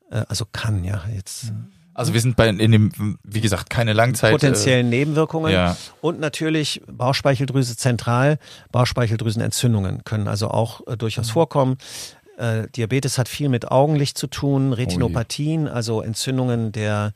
Äh, 0.10 0.24
also 0.28 0.46
kann 0.52 0.84
ja 0.84 1.04
jetzt. 1.14 1.52
Mhm. 1.52 1.72
Also 1.96 2.14
wir 2.14 2.20
sind 2.20 2.36
bei 2.36 2.50
in 2.50 2.72
dem, 2.72 3.18
wie 3.24 3.40
gesagt, 3.40 3.70
keine 3.70 3.94
Langzeit. 3.94 4.34
Potenziellen 4.34 4.88
äh, 4.88 4.98
Nebenwirkungen. 4.98 5.52
Ja. 5.52 5.78
Und 6.02 6.20
natürlich 6.20 6.82
Bauchspeicheldrüse 6.92 7.78
zentral, 7.78 8.38
Bauchspeicheldrüsenentzündungen 8.74 10.04
können 10.04 10.28
also 10.28 10.50
auch 10.50 10.86
äh, 10.88 10.98
durchaus 10.98 11.30
mhm. 11.30 11.32
vorkommen. 11.32 11.78
Äh, 12.38 12.68
Diabetes 12.76 13.18
hat 13.18 13.30
viel 13.30 13.48
mit 13.48 13.72
Augenlicht 13.72 14.18
zu 14.18 14.28
tun, 14.28 14.74
Retinopathien, 14.74 15.70
also 15.70 16.02
Entzündungen 16.02 16.74
der, 16.74 17.14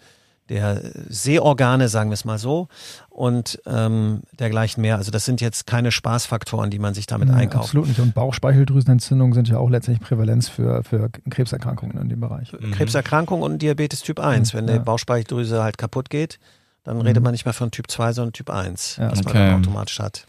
der 0.50 0.82
Sehorgane, 1.08 1.88
sagen 1.88 2.10
wir 2.10 2.16
es 2.16 2.26
mal 2.26 2.38
so, 2.38 2.68
und 3.10 3.62
ähm, 3.66 4.22
dergleichen 4.40 4.82
mehr. 4.82 4.98
Also 4.98 5.12
das 5.12 5.26
sind 5.26 5.42
jetzt 5.42 5.68
keine 5.68 5.92
Spaßfaktoren, 5.92 6.70
die 6.70 6.80
man 6.80 6.94
sich 6.94 7.06
damit 7.06 7.30
Nein, 7.30 7.42
einkauft. 7.42 7.66
Absolut 7.66 7.88
nicht. 7.88 8.00
Und 8.00 8.14
Bauchspeicheldrüsenentzündungen 8.14 9.34
sind 9.34 9.48
ja 9.48 9.58
auch 9.58 9.70
letztendlich 9.70 10.08
Prävalenz 10.08 10.50
für, 10.50 10.84
für 10.84 11.10
Krebserkrankungen 11.30 11.98
in 11.98 12.10
dem 12.10 12.20
Bereich. 12.20 12.54
Mhm. 12.54 12.72
Krebserkrankungen 12.72 13.44
und 13.44 13.62
Diabetes 13.62 14.02
Typ 14.02 14.20
1. 14.20 14.54
Wenn 14.54 14.68
ja. 14.68 14.78
die 14.78 14.80
Bauchspeicheldrüse 14.80 15.64
halt 15.64 15.78
kaputt 15.78 16.10
geht, 16.10 16.40
dann 16.84 16.98
mhm. 16.98 17.02
redet 17.04 17.24
man 17.24 17.34
nicht 17.34 17.46
mehr 17.46 17.54
von 17.54 17.72
Typ 17.72 17.90
2, 17.90 18.14
sondern 18.14 18.34
Typ 18.34 18.50
1, 18.50 18.98
ja. 18.98 19.12
was 19.12 19.20
okay. 19.20 19.38
man 19.38 19.48
dann 19.48 19.60
automatisch 19.62 20.00
hat. 20.00 20.26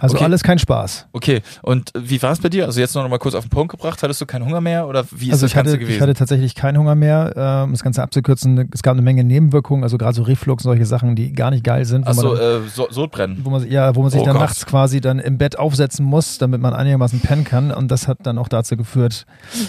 Also 0.00 0.16
okay. 0.16 0.24
alles 0.24 0.42
kein 0.42 0.58
Spaß. 0.58 1.06
Okay, 1.12 1.42
und 1.62 1.92
wie 1.96 2.20
war 2.22 2.32
es 2.32 2.40
bei 2.40 2.48
dir? 2.48 2.66
Also 2.66 2.80
jetzt 2.80 2.94
noch 2.94 3.08
mal 3.08 3.18
kurz 3.18 3.34
auf 3.34 3.44
den 3.44 3.50
Punkt 3.50 3.70
gebracht. 3.70 4.02
Hattest 4.02 4.20
du 4.20 4.26
keinen 4.26 4.44
Hunger 4.44 4.60
mehr 4.60 4.88
oder 4.88 5.04
wie 5.10 5.28
ist 5.28 5.34
also 5.34 5.46
das 5.46 5.54
Ganze 5.54 5.72
hatte, 5.72 5.78
gewesen? 5.78 5.96
Ich 5.96 6.02
hatte 6.02 6.14
tatsächlich 6.14 6.54
keinen 6.54 6.78
Hunger 6.78 6.94
mehr. 6.94 7.64
Um 7.64 7.72
das 7.72 7.82
Ganze 7.82 8.02
abzukürzen, 8.02 8.68
es 8.72 8.82
gab 8.82 8.92
eine 8.92 9.02
Menge 9.02 9.24
Nebenwirkungen, 9.24 9.82
also 9.82 9.98
gerade 9.98 10.14
so 10.14 10.22
Reflux 10.22 10.64
und 10.64 10.70
solche 10.70 10.86
Sachen, 10.86 11.14
die 11.16 11.32
gar 11.32 11.50
nicht 11.50 11.64
geil 11.64 11.84
sind. 11.84 12.06
Achso, 12.06 12.34
äh, 12.34 12.60
so, 12.68 12.88
Sodbrennen. 12.90 13.44
Wo 13.44 13.50
man, 13.50 13.70
ja, 13.70 13.94
wo 13.94 14.02
man 14.02 14.10
sich 14.10 14.20
oh 14.20 14.24
dann 14.24 14.34
Gott. 14.34 14.42
nachts 14.42 14.66
quasi 14.66 15.00
dann 15.00 15.18
im 15.18 15.38
Bett 15.38 15.58
aufsetzen 15.58 16.04
muss, 16.04 16.38
damit 16.38 16.60
man 16.60 16.74
einigermaßen 16.74 17.20
pennen 17.20 17.44
kann. 17.44 17.70
Und 17.70 17.90
das 17.90 18.08
hat 18.08 18.18
dann 18.24 18.38
auch 18.38 18.48
dazu 18.48 18.76
geführt, 18.76 19.26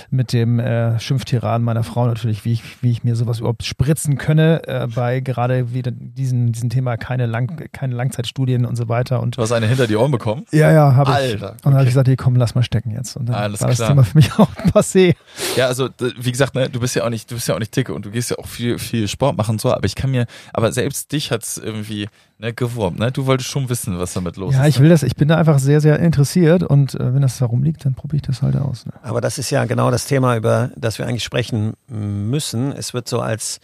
mit 0.09 0.33
dem 0.33 0.59
äh, 0.59 0.99
Schimpftiraden 0.99 1.63
meiner 1.63 1.83
Frau 1.83 2.07
natürlich, 2.07 2.45
wie 2.45 2.53
ich, 2.53 2.63
wie 2.81 2.91
ich 2.91 3.03
mir 3.03 3.15
sowas 3.15 3.39
überhaupt 3.39 3.63
spritzen 3.63 4.17
könne, 4.17 4.67
äh, 4.67 4.87
bei 4.87 5.19
gerade 5.19 5.73
wieder 5.73 5.91
diesen, 6.15 6.51
diesen 6.51 6.69
Thema 6.69 6.97
keine, 6.97 7.25
Lang, 7.25 7.69
keine 7.71 7.95
Langzeitstudien 7.95 8.65
und 8.65 8.75
so 8.75 8.87
weiter. 8.87 9.21
Und 9.21 9.37
du 9.37 9.41
hast 9.41 9.51
eine 9.51 9.67
hinter 9.67 9.87
die 9.87 9.95
Ohren 9.95 10.11
bekommen? 10.11 10.45
Ja, 10.51 10.71
ja, 10.71 10.95
habe 10.95 11.11
ich. 11.11 11.15
Alter. 11.15 11.51
Und 11.51 11.65
dann 11.65 11.73
habe 11.73 11.83
ich 11.83 11.89
gesagt, 11.89 12.07
hey, 12.07 12.15
komm, 12.15 12.35
lass 12.35 12.55
mal 12.55 12.63
stecken 12.63 12.91
jetzt. 12.91 13.15
Und 13.17 13.27
dann 13.27 13.35
Alles 13.35 13.61
war 13.61 13.69
klar. 13.69 13.77
das 13.77 13.87
Thema 13.87 14.03
für 14.03 14.17
mich 14.17 14.33
auch 14.39 14.49
passé. 14.73 15.15
Ja, 15.55 15.67
also 15.67 15.89
wie 16.17 16.31
gesagt, 16.31 16.55
ne, 16.55 16.69
du 16.69 16.79
bist 16.79 16.95
ja 16.95 17.03
auch 17.03 17.09
nicht, 17.09 17.29
du 17.29 17.35
bist 17.35 17.47
ja 17.47 17.55
auch 17.55 17.59
nicht 17.59 17.75
dicke 17.75 17.93
und 17.93 18.05
du 18.05 18.11
gehst 18.11 18.31
ja 18.31 18.37
auch 18.37 18.47
viel, 18.47 18.79
viel 18.79 19.07
Sport 19.07 19.37
machen 19.37 19.51
und 19.51 19.61
so, 19.61 19.73
aber 19.73 19.85
ich 19.85 19.95
kann 19.95 20.11
mir, 20.11 20.25
aber 20.53 20.71
selbst 20.71 21.11
dich 21.11 21.31
hat 21.31 21.43
es 21.43 21.57
irgendwie 21.57 22.07
ne, 22.37 22.53
gewurmt, 22.53 22.99
ne? 22.99 23.11
Du 23.11 23.25
wolltest 23.25 23.49
schon 23.49 23.69
wissen, 23.69 23.99
was 23.99 24.13
damit 24.13 24.37
los 24.37 24.53
ja, 24.53 24.59
ist. 24.59 24.63
Ja, 24.63 24.69
ich 24.69 24.79
will 24.79 24.89
das, 24.89 25.03
ich 25.03 25.15
bin 25.15 25.27
da 25.27 25.37
einfach 25.37 25.59
sehr, 25.59 25.81
sehr 25.81 25.99
interessiert 25.99 26.63
und 26.63 26.95
äh, 26.95 27.13
wenn 27.13 27.21
das 27.21 27.37
da 27.37 27.45
rumliegt, 27.45 27.85
dann 27.85 27.93
probiere 27.93 28.17
ich 28.17 28.21
das 28.23 28.41
halt 28.41 28.55
aus. 28.55 28.85
Ne? 28.85 28.93
Aber 29.01 29.21
das 29.21 29.37
ist 29.37 29.49
ja 29.49 29.65
genau 29.65 29.91
das 29.91 30.05
Thema, 30.05 30.37
über 30.37 30.71
das 30.75 30.97
wir 30.97 31.07
eigentlich 31.07 31.23
sprechen 31.23 31.73
müssen. 31.87 32.71
Es 32.71 32.93
wird 32.93 33.07
so 33.07 33.19
als 33.19 33.59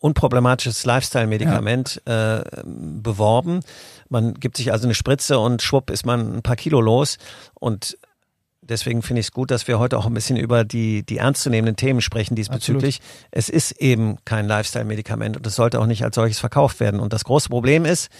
unproblematisches 0.00 0.84
Lifestyle-Medikament 0.84 2.02
ja. 2.06 2.40
äh, 2.40 2.44
beworben. 2.64 3.60
Man 4.08 4.34
gibt 4.34 4.56
sich 4.56 4.72
also 4.72 4.86
eine 4.86 4.94
Spritze 4.94 5.38
und 5.38 5.62
schwupp 5.62 5.90
ist 5.90 6.04
man 6.04 6.36
ein 6.36 6.42
paar 6.42 6.56
Kilo 6.56 6.80
los. 6.80 7.18
Und 7.54 7.98
deswegen 8.62 9.02
finde 9.02 9.20
ich 9.20 9.26
es 9.26 9.32
gut, 9.32 9.50
dass 9.50 9.68
wir 9.68 9.78
heute 9.78 9.98
auch 9.98 10.06
ein 10.06 10.14
bisschen 10.14 10.38
über 10.38 10.64
die, 10.64 11.04
die 11.04 11.18
ernstzunehmenden 11.18 11.76
Themen 11.76 12.00
sprechen 12.00 12.34
diesbezüglich. 12.34 12.96
Absolut. 12.96 13.28
Es 13.30 13.48
ist 13.50 13.72
eben 13.72 14.16
kein 14.24 14.48
Lifestyle-Medikament 14.48 15.36
und 15.36 15.46
es 15.46 15.54
sollte 15.54 15.78
auch 15.78 15.86
nicht 15.86 16.02
als 16.02 16.14
solches 16.14 16.38
verkauft 16.38 16.80
werden. 16.80 16.98
Und 16.98 17.12
das 17.12 17.24
große 17.24 17.50
Problem 17.50 17.84
ist, 17.84 18.10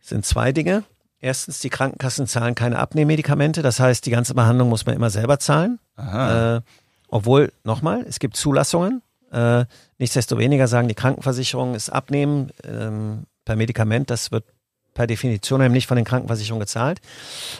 sind 0.00 0.24
zwei 0.24 0.52
Dinge. 0.52 0.84
Erstens, 1.20 1.60
die 1.60 1.68
Krankenkassen 1.68 2.26
zahlen 2.26 2.54
keine 2.54 2.78
Abnehmmedikamente. 2.78 3.60
Das 3.60 3.78
heißt, 3.78 4.06
die 4.06 4.10
ganze 4.10 4.32
Behandlung 4.32 4.70
muss 4.70 4.86
man 4.86 4.94
immer 4.94 5.10
selber 5.10 5.38
zahlen. 5.38 5.78
Äh, 6.56 6.62
obwohl, 7.08 7.52
nochmal, 7.64 8.06
es 8.08 8.18
gibt 8.18 8.36
Zulassungen. 8.36 9.02
Äh, 9.30 9.64
nichtsdestoweniger 9.98 10.66
sagen 10.66 10.88
die 10.88 10.94
Krankenversicherungen, 10.94 11.74
es 11.74 11.90
abnehmen 11.90 12.50
ähm, 12.64 13.24
per 13.44 13.56
Medikament, 13.56 14.10
das 14.10 14.32
wird 14.32 14.44
per 14.94 15.06
Definition 15.06 15.62
eben 15.62 15.72
nicht 15.72 15.86
von 15.86 15.96
den 15.96 16.04
Krankenversicherungen 16.04 16.60
gezahlt. 16.60 17.00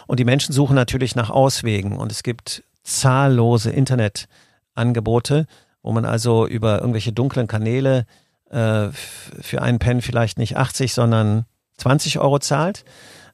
Und 0.06 0.20
die 0.20 0.24
Menschen 0.24 0.52
suchen 0.52 0.74
natürlich 0.74 1.14
nach 1.14 1.30
Auswegen. 1.30 1.96
Und 1.96 2.12
es 2.12 2.22
gibt 2.22 2.64
zahllose 2.82 3.70
Internetangebote, 3.70 5.46
wo 5.82 5.92
man 5.92 6.04
also 6.04 6.46
über 6.46 6.80
irgendwelche 6.80 7.12
dunklen 7.12 7.46
Kanäle 7.46 8.06
äh, 8.50 8.88
für 8.90 9.62
einen 9.62 9.78
Pen 9.78 10.02
vielleicht 10.02 10.38
nicht 10.38 10.56
80, 10.56 10.92
sondern 10.92 11.46
20 11.78 12.18
Euro 12.18 12.38
zahlt 12.40 12.84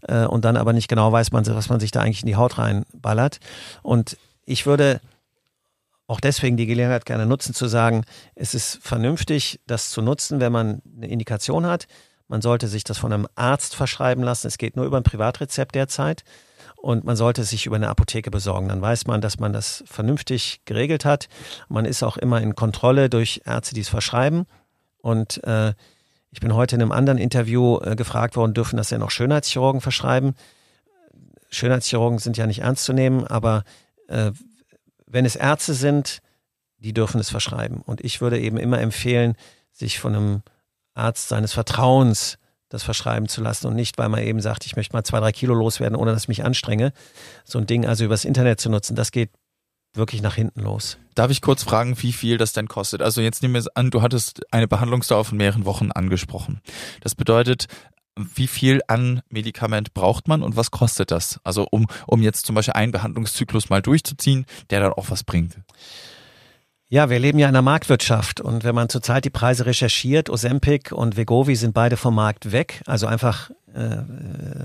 äh, 0.02 0.24
und 0.24 0.44
dann 0.44 0.56
aber 0.56 0.72
nicht 0.72 0.88
genau 0.88 1.10
weiß, 1.10 1.32
man, 1.32 1.46
was 1.46 1.68
man 1.68 1.80
sich 1.80 1.90
da 1.90 2.00
eigentlich 2.00 2.22
in 2.22 2.28
die 2.28 2.36
Haut 2.36 2.58
reinballert. 2.58 3.40
Und 3.82 4.16
ich 4.44 4.66
würde 4.66 5.00
auch 6.06 6.20
deswegen 6.20 6.56
die 6.56 6.66
Gelegenheit 6.66 7.04
gerne 7.04 7.26
nutzen 7.26 7.54
zu 7.54 7.66
sagen, 7.66 8.04
es 8.34 8.54
ist 8.54 8.78
vernünftig, 8.82 9.60
das 9.66 9.90
zu 9.90 10.02
nutzen, 10.02 10.40
wenn 10.40 10.52
man 10.52 10.82
eine 10.96 11.08
Indikation 11.08 11.66
hat. 11.66 11.86
Man 12.28 12.42
sollte 12.42 12.68
sich 12.68 12.84
das 12.84 12.98
von 12.98 13.12
einem 13.12 13.28
Arzt 13.34 13.74
verschreiben 13.74 14.22
lassen. 14.22 14.46
Es 14.46 14.58
geht 14.58 14.76
nur 14.76 14.84
über 14.84 14.96
ein 14.96 15.02
Privatrezept 15.02 15.74
derzeit. 15.74 16.24
Und 16.76 17.04
man 17.04 17.16
sollte 17.16 17.42
es 17.42 17.50
sich 17.50 17.66
über 17.66 17.76
eine 17.76 17.88
Apotheke 17.88 18.30
besorgen. 18.30 18.68
Dann 18.68 18.80
weiß 18.80 19.06
man, 19.06 19.20
dass 19.20 19.38
man 19.38 19.52
das 19.52 19.82
vernünftig 19.86 20.60
geregelt 20.64 21.04
hat. 21.04 21.28
Man 21.68 21.84
ist 21.84 22.02
auch 22.02 22.16
immer 22.16 22.40
in 22.40 22.54
Kontrolle 22.54 23.08
durch 23.08 23.42
Ärzte, 23.44 23.74
die 23.74 23.80
es 23.80 23.88
verschreiben. 23.88 24.46
Und 24.98 25.42
äh, 25.44 25.74
ich 26.30 26.40
bin 26.40 26.54
heute 26.54 26.76
in 26.76 26.82
einem 26.82 26.92
anderen 26.92 27.18
Interview 27.18 27.78
äh, 27.80 27.96
gefragt 27.96 28.36
worden, 28.36 28.54
dürfen 28.54 28.76
das 28.76 28.90
denn 28.90 29.02
auch 29.02 29.10
Schönheitschirurgen 29.10 29.80
verschreiben? 29.80 30.34
Schönheitschirurgen 31.48 32.18
sind 32.18 32.36
ja 32.36 32.46
nicht 32.46 32.60
ernst 32.60 32.84
zu 32.84 32.92
nehmen, 32.92 33.26
aber 33.26 33.64
äh, 34.08 34.32
wenn 35.06 35.24
es 35.24 35.36
Ärzte 35.36 35.74
sind, 35.74 36.20
die 36.78 36.92
dürfen 36.92 37.20
es 37.20 37.30
verschreiben. 37.30 37.80
Und 37.80 38.02
ich 38.02 38.20
würde 38.20 38.38
eben 38.38 38.58
immer 38.58 38.80
empfehlen, 38.80 39.34
sich 39.72 39.98
von 39.98 40.14
einem 40.14 40.42
Arzt 40.94 41.28
seines 41.28 41.52
Vertrauens 41.52 42.38
das 42.68 42.82
verschreiben 42.82 43.28
zu 43.28 43.42
lassen 43.42 43.68
und 43.68 43.74
nicht, 43.76 43.96
weil 43.96 44.08
man 44.08 44.22
eben 44.22 44.40
sagt, 44.40 44.66
ich 44.66 44.76
möchte 44.76 44.94
mal 44.94 45.04
zwei, 45.04 45.20
drei 45.20 45.32
Kilo 45.32 45.54
loswerden, 45.54 45.96
ohne 45.96 46.12
dass 46.12 46.24
ich 46.24 46.28
mich 46.28 46.44
anstrenge. 46.44 46.92
So 47.44 47.58
ein 47.58 47.66
Ding 47.66 47.86
also 47.86 48.04
übers 48.04 48.24
Internet 48.24 48.60
zu 48.60 48.68
nutzen, 48.68 48.96
das 48.96 49.12
geht 49.12 49.30
wirklich 49.94 50.20
nach 50.20 50.34
hinten 50.34 50.60
los. 50.60 50.98
Darf 51.14 51.30
ich 51.30 51.40
kurz 51.40 51.62
fragen, 51.62 51.96
wie 52.02 52.12
viel 52.12 52.38
das 52.38 52.52
denn 52.52 52.68
kostet? 52.68 53.02
Also 53.02 53.20
jetzt 53.20 53.42
nehmen 53.42 53.54
wir 53.54 53.64
an, 53.74 53.90
du 53.90 54.02
hattest 54.02 54.40
eine 54.52 54.68
Behandlungsdauer 54.68 55.24
von 55.24 55.38
mehreren 55.38 55.64
Wochen 55.64 55.90
angesprochen. 55.90 56.60
Das 57.00 57.14
bedeutet, 57.14 57.66
wie 58.16 58.46
viel 58.46 58.80
an 58.88 59.20
Medikament 59.28 59.92
braucht 59.94 60.26
man 60.26 60.42
und 60.42 60.56
was 60.56 60.70
kostet 60.70 61.10
das? 61.10 61.38
Also 61.44 61.66
um, 61.70 61.86
um 62.06 62.22
jetzt 62.22 62.46
zum 62.46 62.54
Beispiel 62.54 62.74
einen 62.74 62.92
Behandlungszyklus 62.92 63.68
mal 63.68 63.82
durchzuziehen, 63.82 64.46
der 64.70 64.80
dann 64.80 64.92
auch 64.92 65.10
was 65.10 65.22
bringt. 65.22 65.58
Ja, 66.96 67.10
wir 67.10 67.18
leben 67.18 67.38
ja 67.38 67.46
in 67.46 67.54
einer 67.54 67.60
Marktwirtschaft 67.60 68.40
und 68.40 68.64
wenn 68.64 68.74
man 68.74 68.88
zurzeit 68.88 69.26
die 69.26 69.30
Preise 69.30 69.66
recherchiert, 69.66 70.30
Ozempic 70.30 70.94
und 70.94 71.18
Vegovi 71.18 71.54
sind 71.54 71.74
beide 71.74 71.98
vom 71.98 72.14
Markt 72.14 72.52
weg, 72.52 72.80
also 72.86 73.06
einfach 73.06 73.50
äh, 73.74 73.98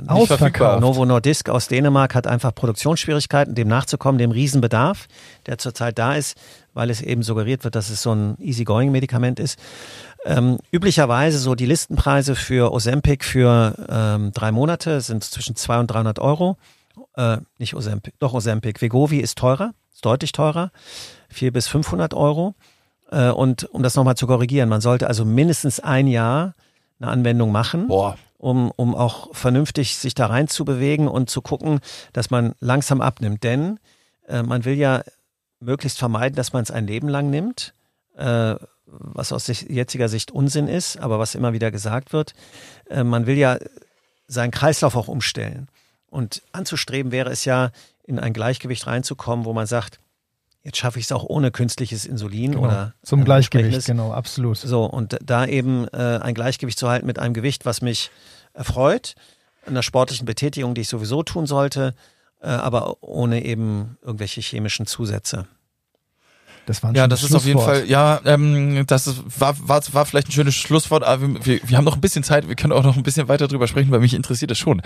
Ausverkauft. 0.08 0.80
Novo 0.80 1.04
Nordisk 1.04 1.50
aus 1.50 1.68
Dänemark 1.68 2.16
hat 2.16 2.28
einfach 2.28 2.56
Produktionsschwierigkeiten, 2.56 3.54
dem 3.54 3.68
nachzukommen, 3.68 4.18
dem 4.18 4.32
Riesenbedarf, 4.32 5.10
der 5.46 5.58
zurzeit 5.58 6.00
da 6.00 6.16
ist, 6.16 6.38
weil 6.74 6.90
es 6.90 7.02
eben 7.02 7.22
suggeriert 7.22 7.66
wird, 7.66 7.76
dass 7.76 7.90
es 7.90 8.02
so 8.02 8.14
ein 8.16 8.38
easygoing-Medikament 8.40 9.38
ist. 9.38 9.60
Ähm, 10.24 10.58
üblicherweise 10.72 11.38
so 11.38 11.54
die 11.54 11.66
Listenpreise 11.66 12.36
für 12.36 12.72
Ozempic 12.72 13.26
für 13.26 13.76
ähm, 13.90 14.32
drei 14.32 14.54
Monate 14.54 15.02
sind 15.02 15.26
zwischen 15.26 15.58
200 15.58 15.82
und 15.82 15.94
300 15.96 16.20
Euro. 16.20 16.56
Äh, 17.18 17.40
nicht 17.58 17.76
Ozempic, 17.76 18.14
doch 18.20 18.34
Ozempic. 18.34 18.82
Vegovi 18.82 19.18
ist 19.18 19.38
teurer, 19.38 19.74
Ist 19.94 20.06
deutlich 20.06 20.32
teurer. 20.32 20.72
400 21.32 21.54
bis 21.54 21.68
500 21.68 22.14
Euro. 22.14 22.56
Äh, 23.12 23.30
und 23.30 23.66
um 23.66 23.84
das 23.84 23.96
nochmal 23.96 24.16
zu 24.16 24.28
korrigieren, 24.28 24.70
man 24.70 24.82
sollte 24.82 25.08
also 25.08 25.26
mindestens 25.26 25.80
ein 25.80 26.08
Jahr 26.08 26.54
eine 27.00 27.12
Anwendung 27.12 27.52
machen. 27.52 27.88
Boah. 27.88 28.18
Um, 28.38 28.72
um 28.76 28.96
auch 28.96 29.36
vernünftig 29.36 29.98
sich 29.98 30.16
da 30.16 30.26
rein 30.26 30.48
zu 30.48 30.66
bewegen 30.66 31.08
und 31.08 31.30
zu 31.30 31.44
gucken, 31.44 31.80
dass 32.12 32.32
man 32.32 32.54
langsam 32.60 33.00
abnimmt. 33.00 33.44
Denn 33.44 33.80
äh, 34.28 34.42
man 34.42 34.66
will 34.66 34.74
ja 34.74 35.04
möglichst 35.60 36.00
vermeiden, 36.00 36.36
dass 36.36 36.52
man 36.52 36.64
es 36.64 36.72
ein 36.72 36.88
Leben 36.88 37.08
lang 37.08 37.30
nimmt, 37.30 37.76
äh, 38.18 38.56
was 38.86 39.32
aus 39.32 39.48
jetziger 39.48 40.10
Sicht 40.10 40.32
Unsinn 40.32 40.68
ist, 40.68 40.98
aber 40.98 41.20
was 41.20 41.36
immer 41.36 41.54
wieder 41.54 41.70
gesagt 41.70 42.14
wird. 42.14 42.34
Äh, 42.90 43.04
man 43.04 43.28
will 43.28 43.38
ja 43.38 43.60
seinen 44.28 44.52
Kreislauf 44.52 44.96
auch 44.96 45.08
umstellen. 45.08 45.68
Und 46.10 46.42
anzustreben 46.52 47.12
wäre 47.12 47.30
es 47.30 47.46
ja, 47.46 47.72
in 48.04 48.20
ein 48.20 48.34
Gleichgewicht 48.34 48.88
reinzukommen, 48.88 49.46
wo 49.46 49.54
man 49.54 49.68
sagt, 49.68 50.00
jetzt 50.64 50.78
schaffe 50.78 51.00
ich 51.00 51.06
es 51.06 51.12
auch 51.12 51.24
ohne 51.24 51.52
künstliches 51.52 52.06
Insulin 52.06 52.52
Genau. 52.52 52.64
oder 52.66 52.94
Zum 53.04 53.20
ein 53.22 53.26
Gleichgewicht, 53.26 53.86
genau, 53.86 54.12
absolut. 54.14 54.58
So, 54.58 54.86
und 54.86 55.18
da 55.24 55.46
eben 55.46 55.88
äh, 55.90 56.20
ein 56.22 56.34
Gleichgewicht 56.34 56.78
zu 56.78 56.90
halten 56.90 57.06
mit 57.08 57.20
einem 57.20 57.34
Gewicht, 57.34 57.66
was 57.66 57.82
mich 57.82 58.12
erfreut, 58.54 59.16
einer 59.66 59.84
sportlichen 59.84 60.26
Betätigung, 60.26 60.74
die 60.76 60.82
ich 60.82 60.90
sowieso 60.90 61.24
tun 61.24 61.46
sollte, 61.48 61.94
äh, 62.42 62.48
aber 62.48 63.02
ohne 63.02 63.44
eben 63.46 63.98
irgendwelche 64.02 64.42
chemischen 64.42 64.86
Zusätze. 64.88 65.48
Das 66.68 66.84
war 66.84 66.92
ein 66.92 66.96
Ja, 66.96 67.04
schönes 67.06 67.22
das 67.22 67.30
ist 67.30 67.36
auf 67.36 67.46
jeden 67.46 67.60
Schlusswort. 67.60 67.78
Fall, 67.80 67.90
ja, 67.90 68.22
ähm, 68.26 68.86
das 68.86 69.08
ist, 69.08 69.24
war, 69.40 69.56
war, 69.68 69.82
war 69.94 70.06
vielleicht 70.06 70.28
ein 70.30 70.32
schönes 70.32 70.54
Schlusswort, 70.56 71.04
aber 71.04 71.22
wir, 71.28 71.46
wir, 71.46 71.60
wir 71.70 71.78
haben 71.78 71.86
noch 71.86 71.96
ein 71.96 72.02
bisschen 72.02 72.24
Zeit, 72.24 72.48
wir 72.48 72.56
können 72.56 72.72
auch 72.74 72.84
noch 72.84 72.96
ein 72.98 73.04
bisschen 73.04 73.28
weiter 73.28 73.48
drüber 73.48 73.68
sprechen, 73.68 73.90
weil 73.92 74.00
mich 74.00 74.14
interessiert 74.14 74.52
das 74.52 74.60
schon. 74.60 74.82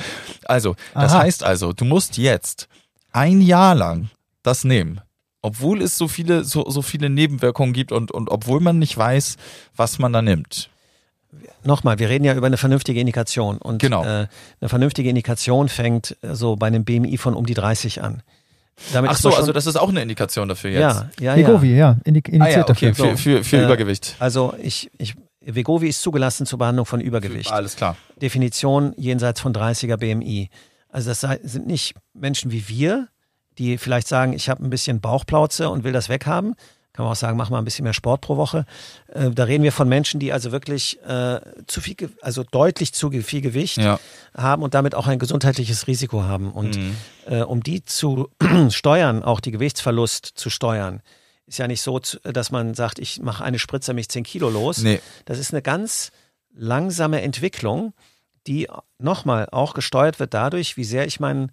Also, 0.45 0.75
das 0.93 1.11
Aha. 1.11 1.23
heißt 1.23 1.43
also, 1.43 1.73
du 1.73 1.83
musst 1.83 2.17
jetzt 2.17 2.69
ein 3.11 3.41
Jahr 3.41 3.75
lang 3.75 4.09
das 4.41 4.63
nehmen, 4.63 5.01
obwohl 5.45 5.81
es 5.81 5.97
so 5.97 6.07
viele, 6.07 6.43
so, 6.43 6.69
so 6.69 6.81
viele 6.81 7.09
Nebenwirkungen 7.09 7.73
gibt 7.73 7.91
und, 7.91 8.11
und 8.11 8.29
obwohl 8.29 8.59
man 8.59 8.79
nicht 8.79 8.97
weiß, 8.97 9.37
was 9.75 9.99
man 9.99 10.11
da 10.13 10.21
nimmt. 10.21 10.69
Nochmal, 11.63 11.99
wir 11.99 12.09
reden 12.09 12.23
ja 12.25 12.33
über 12.33 12.47
eine 12.47 12.57
vernünftige 12.57 12.99
Indikation 12.99 13.57
und 13.57 13.79
Genau. 13.81 14.03
äh, 14.03 14.27
eine 14.61 14.69
vernünftige 14.69 15.09
Indikation 15.09 15.67
fängt 15.67 16.15
äh, 16.21 16.33
so 16.35 16.55
bei 16.55 16.67
einem 16.67 16.85
BMI 16.85 17.17
von 17.17 17.33
um 17.33 17.45
die 17.45 17.53
30 17.53 18.01
an. 18.03 18.21
Damit 18.93 19.11
Ach 19.11 19.17
so, 19.17 19.33
also 19.33 19.51
das 19.53 19.65
ist 19.67 19.75
auch 19.77 19.89
eine 19.89 20.01
Indikation 20.01 20.47
dafür 20.49 20.69
jetzt. 20.71 20.81
ja, 20.81 21.09
ja, 21.19 21.35
ja. 21.35 21.47
Wegovi, 21.47 21.75
ja, 21.75 21.97
indi- 22.05 22.27
indiziert 22.27 22.41
Ah 22.41 22.49
ja, 22.49 22.69
okay, 22.69 22.87
dafür. 22.89 23.11
für, 23.11 23.17
für, 23.17 23.43
für 23.43 23.57
Äh, 23.57 23.65
Übergewicht. 23.65 24.15
Also 24.19 24.53
ich, 24.61 24.89
ich, 24.97 25.15
Vegovi 25.41 25.87
ist 25.87 26.01
zugelassen 26.01 26.45
zur 26.45 26.59
Behandlung 26.59 26.85
von 26.85 26.99
Übergewicht. 27.01 27.51
Alles 27.51 27.75
klar. 27.75 27.95
Definition 28.21 28.93
jenseits 28.97 29.39
von 29.41 29.53
30er 29.53 29.97
BMI. 29.97 30.49
Also 30.89 31.09
das 31.09 31.21
sind 31.43 31.67
nicht 31.67 31.95
Menschen 32.13 32.51
wie 32.51 32.67
wir, 32.67 33.07
die 33.57 33.77
vielleicht 33.77 34.07
sagen, 34.07 34.33
ich 34.33 34.49
habe 34.49 34.63
ein 34.63 34.69
bisschen 34.69 35.01
Bauchplauze 35.01 35.69
und 35.69 35.83
will 35.83 35.93
das 35.93 36.09
weghaben. 36.09 36.55
Kann 36.93 37.03
man 37.03 37.11
auch 37.11 37.17
sagen, 37.17 37.35
mach 37.35 37.49
mal 37.49 37.57
ein 37.57 37.65
bisschen 37.65 37.83
mehr 37.83 37.93
Sport 37.93 38.21
pro 38.21 38.37
Woche. 38.37 38.65
Äh, 39.07 39.29
da 39.31 39.43
reden 39.43 39.63
wir 39.65 39.73
von 39.73 39.89
Menschen, 39.89 40.19
die 40.21 40.31
also 40.31 40.53
wirklich 40.53 40.97
äh, 41.03 41.41
zu 41.67 41.81
viel, 41.81 41.95
also 42.21 42.43
deutlich 42.49 42.93
zu 42.93 43.11
viel 43.11 43.41
Gewicht 43.41 43.77
Ja. 43.77 43.99
haben 44.33 44.63
und 44.63 44.73
damit 44.73 44.95
auch 44.95 45.07
ein 45.07 45.19
gesundheitliches 45.19 45.87
Risiko 45.87 46.23
haben. 46.23 46.51
Und 46.53 46.77
Mhm. 46.77 46.95
äh, 47.25 47.41
um 47.41 47.61
die 47.63 47.83
zu 47.83 48.29
steuern, 48.69 49.23
auch 49.23 49.41
die 49.41 49.51
Gewichtsverlust 49.51 50.25
zu 50.35 50.49
steuern, 50.49 51.01
ist 51.47 51.59
ja 51.59 51.67
nicht 51.67 51.81
so, 51.81 51.99
dass 52.23 52.49
man 52.51 52.73
sagt, 52.75 52.97
ich 52.97 53.21
mache 53.21 53.43
eine 53.43 53.59
Spritze 53.59 53.93
mich 53.93 54.07
10 54.09 54.23
Kilo 54.23 54.49
los. 54.49 54.77
Nee. 54.79 55.01
Das 55.25 55.37
ist 55.37 55.53
eine 55.53 55.61
ganz 55.61 56.11
langsame 56.53 57.21
Entwicklung, 57.21 57.93
die 58.47 58.67
nochmal 58.99 59.49
auch 59.51 59.73
gesteuert 59.73 60.19
wird 60.19 60.33
dadurch, 60.33 60.77
wie 60.77 60.83
sehr 60.85 61.05
ich 61.05 61.19
mein 61.19 61.51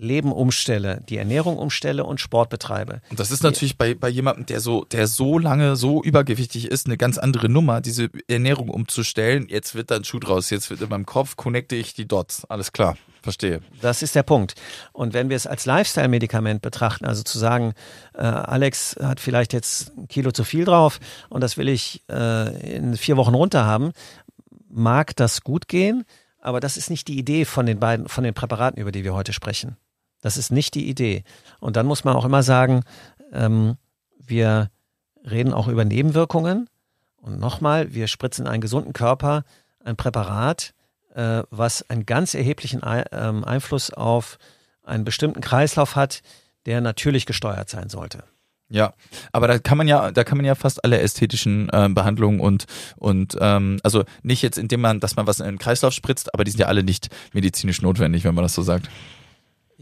Leben 0.00 0.32
umstelle, 0.32 1.02
die 1.08 1.16
Ernährung 1.16 1.58
umstelle 1.58 2.04
und 2.04 2.20
Sport 2.20 2.50
betreibe. 2.50 3.00
Und 3.10 3.20
das 3.20 3.30
ist 3.30 3.42
natürlich 3.42 3.76
bei, 3.76 3.94
bei 3.94 4.08
jemandem, 4.08 4.46
der 4.46 4.60
so, 4.60 4.84
der 4.84 5.06
so 5.06 5.38
lange 5.38 5.76
so 5.76 6.02
übergewichtig 6.02 6.66
ist, 6.66 6.86
eine 6.86 6.96
ganz 6.96 7.18
andere 7.18 7.48
Nummer, 7.48 7.80
diese 7.80 8.10
Ernährung 8.28 8.70
umzustellen. 8.70 9.46
Jetzt 9.48 9.74
wird 9.74 9.90
da 9.90 9.96
ein 9.96 10.04
Schuh 10.04 10.18
draus. 10.18 10.50
Jetzt 10.50 10.70
wird 10.70 10.80
in 10.80 10.88
meinem 10.88 11.06
Kopf 11.06 11.36
connecte 11.36 11.76
ich 11.76 11.94
die 11.94 12.08
Dots. 12.08 12.44
Alles 12.46 12.72
klar. 12.72 12.96
Verstehe. 13.22 13.60
Das 13.82 14.02
ist 14.02 14.14
der 14.14 14.22
Punkt. 14.22 14.54
Und 14.92 15.12
wenn 15.12 15.28
wir 15.28 15.36
es 15.36 15.46
als 15.46 15.66
Lifestyle-Medikament 15.66 16.62
betrachten, 16.62 17.04
also 17.04 17.22
zu 17.22 17.38
sagen, 17.38 17.74
äh, 18.14 18.22
Alex 18.22 18.96
hat 19.00 19.20
vielleicht 19.20 19.52
jetzt 19.52 19.92
ein 19.96 20.08
Kilo 20.08 20.32
zu 20.32 20.42
viel 20.42 20.64
drauf 20.64 21.00
und 21.28 21.42
das 21.42 21.58
will 21.58 21.68
ich 21.68 22.02
äh, 22.10 22.76
in 22.76 22.96
vier 22.96 23.18
Wochen 23.18 23.34
runter 23.34 23.66
haben, 23.66 23.92
mag 24.70 25.14
das 25.16 25.42
gut 25.42 25.68
gehen, 25.68 26.04
aber 26.40 26.60
das 26.60 26.76
ist 26.76 26.88
nicht 26.88 27.08
die 27.08 27.18
Idee 27.18 27.44
von 27.44 27.66
den 27.66 27.78
beiden, 27.78 28.08
von 28.08 28.24
den 28.24 28.32
Präparaten, 28.32 28.80
über 28.80 28.92
die 28.92 29.04
wir 29.04 29.14
heute 29.14 29.32
sprechen. 29.32 29.76
Das 30.20 30.36
ist 30.36 30.50
nicht 30.50 30.74
die 30.74 30.88
Idee. 30.88 31.24
Und 31.60 31.76
dann 31.76 31.86
muss 31.86 32.04
man 32.04 32.16
auch 32.16 32.24
immer 32.24 32.42
sagen, 32.42 32.82
ähm, 33.32 33.76
wir 34.18 34.70
reden 35.28 35.52
auch 35.52 35.68
über 35.68 35.84
Nebenwirkungen. 35.84 36.68
Und 37.16 37.38
nochmal, 37.38 37.94
wir 37.94 38.06
spritzen 38.06 38.46
in 38.46 38.52
einen 38.52 38.60
gesunden 38.60 38.92
Körper 38.92 39.44
ein 39.84 39.96
Präparat, 39.96 40.74
äh, 41.14 41.42
was 41.50 41.88
einen 41.90 42.06
ganz 42.06 42.34
erheblichen 42.34 42.82
Ei- 42.82 43.04
ähm, 43.12 43.44
Einfluss 43.44 43.92
auf 43.92 44.38
einen 44.82 45.04
bestimmten 45.04 45.40
Kreislauf 45.40 45.96
hat, 45.96 46.22
der 46.66 46.80
natürlich 46.80 47.26
gesteuert 47.26 47.68
sein 47.68 47.88
sollte. 47.88 48.24
Ja, 48.72 48.94
aber 49.32 49.48
da 49.48 49.58
kann 49.58 49.76
man 49.78 49.88
ja, 49.88 50.12
da 50.12 50.22
kann 50.22 50.38
man 50.38 50.44
ja 50.44 50.54
fast 50.54 50.84
alle 50.84 51.00
ästhetischen 51.00 51.68
ähm, 51.72 51.94
Behandlungen 51.94 52.38
und 52.38 52.66
und 52.96 53.36
ähm, 53.40 53.80
also 53.82 54.04
nicht 54.22 54.42
jetzt, 54.42 54.58
indem 54.58 54.80
man, 54.80 55.00
dass 55.00 55.16
man 55.16 55.26
was 55.26 55.40
in 55.40 55.46
den 55.46 55.58
Kreislauf 55.58 55.92
spritzt, 55.92 56.32
aber 56.32 56.44
die 56.44 56.52
sind 56.52 56.60
ja 56.60 56.66
alle 56.66 56.84
nicht 56.84 57.08
medizinisch 57.32 57.82
notwendig, 57.82 58.22
wenn 58.22 58.34
man 58.34 58.44
das 58.44 58.54
so 58.54 58.62
sagt. 58.62 58.88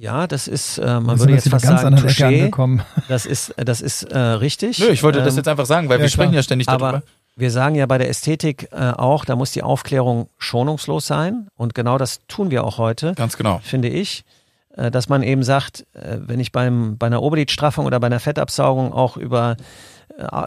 Ja, 0.00 0.28
das 0.28 0.46
ist, 0.46 0.78
äh, 0.78 1.00
man 1.00 1.18
würde 1.18 1.32
jetzt 1.32 1.48
fast 1.48 1.64
ganz 1.64 1.80
sagen, 1.82 1.96
Touché. 1.96 2.80
Das 3.08 3.26
ist, 3.26 3.52
das 3.56 3.80
ist 3.80 4.04
äh, 4.04 4.16
richtig. 4.18 4.78
Nö, 4.78 4.90
ich 4.90 5.02
wollte 5.02 5.18
das 5.18 5.32
Ähm, 5.34 5.38
jetzt 5.38 5.48
einfach 5.48 5.66
sagen, 5.66 5.88
weil 5.88 5.98
ja, 5.98 6.02
wir 6.02 6.08
sprechen 6.08 6.30
klar. 6.30 6.38
ja 6.38 6.42
ständig 6.44 6.68
darüber. 6.68 6.88
Aber 6.88 7.02
wir 7.34 7.50
sagen 7.50 7.74
ja 7.74 7.84
bei 7.86 7.98
der 7.98 8.08
Ästhetik 8.08 8.68
äh, 8.70 8.90
auch, 8.92 9.24
da 9.24 9.34
muss 9.34 9.50
die 9.50 9.64
Aufklärung 9.64 10.28
schonungslos 10.38 11.06
sein. 11.08 11.48
Und 11.56 11.74
genau 11.74 11.98
das 11.98 12.20
tun 12.28 12.52
wir 12.52 12.62
auch 12.62 12.78
heute, 12.78 13.14
Ganz 13.14 13.36
genau. 13.36 13.60
finde 13.64 13.88
ich. 13.88 14.24
Äh, 14.76 14.92
dass 14.92 15.08
man 15.08 15.24
eben 15.24 15.42
sagt, 15.42 15.84
äh, 15.94 16.18
wenn 16.20 16.38
ich 16.38 16.52
beim, 16.52 16.96
bei 16.96 17.08
einer 17.08 17.20
Oberlidstraffung 17.20 17.84
oder 17.84 17.98
bei 17.98 18.06
einer 18.06 18.20
Fettabsaugung 18.20 18.92
auch 18.92 19.16
über 19.16 19.52
äh, 19.52 19.62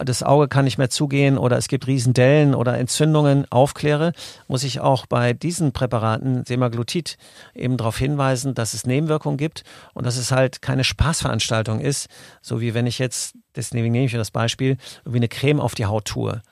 das 0.04 0.22
Auge 0.22 0.48
kann 0.48 0.66
nicht 0.66 0.76
mehr 0.76 0.90
zugehen 0.90 1.38
oder 1.38 1.56
es 1.56 1.66
gibt 1.66 1.86
Riesendellen 1.86 2.54
oder 2.54 2.76
Entzündungen 2.78 3.46
aufkläre, 3.50 4.12
muss 4.46 4.64
ich 4.64 4.80
auch 4.80 5.06
bei 5.06 5.32
diesen 5.32 5.72
Präparaten 5.72 6.44
Semaglutid 6.44 7.16
eben 7.54 7.78
darauf 7.78 7.96
hinweisen, 7.96 8.54
dass 8.54 8.74
es 8.74 8.86
Nebenwirkungen 8.86 9.38
gibt 9.38 9.64
und 9.94 10.04
dass 10.04 10.18
es 10.18 10.30
halt 10.30 10.60
keine 10.60 10.84
Spaßveranstaltung 10.84 11.80
ist, 11.80 12.08
so 12.42 12.60
wie 12.60 12.74
wenn 12.74 12.86
ich 12.86 12.98
jetzt, 12.98 13.34
deswegen 13.56 13.90
nehme 13.92 14.04
ich 14.04 14.12
mir 14.12 14.18
das 14.18 14.30
Beispiel, 14.30 14.76
wie 15.06 15.16
eine 15.16 15.28
Creme 15.28 15.60
auf 15.60 15.74
die 15.74 15.86
Haut 15.86 16.04
tue, 16.04 16.42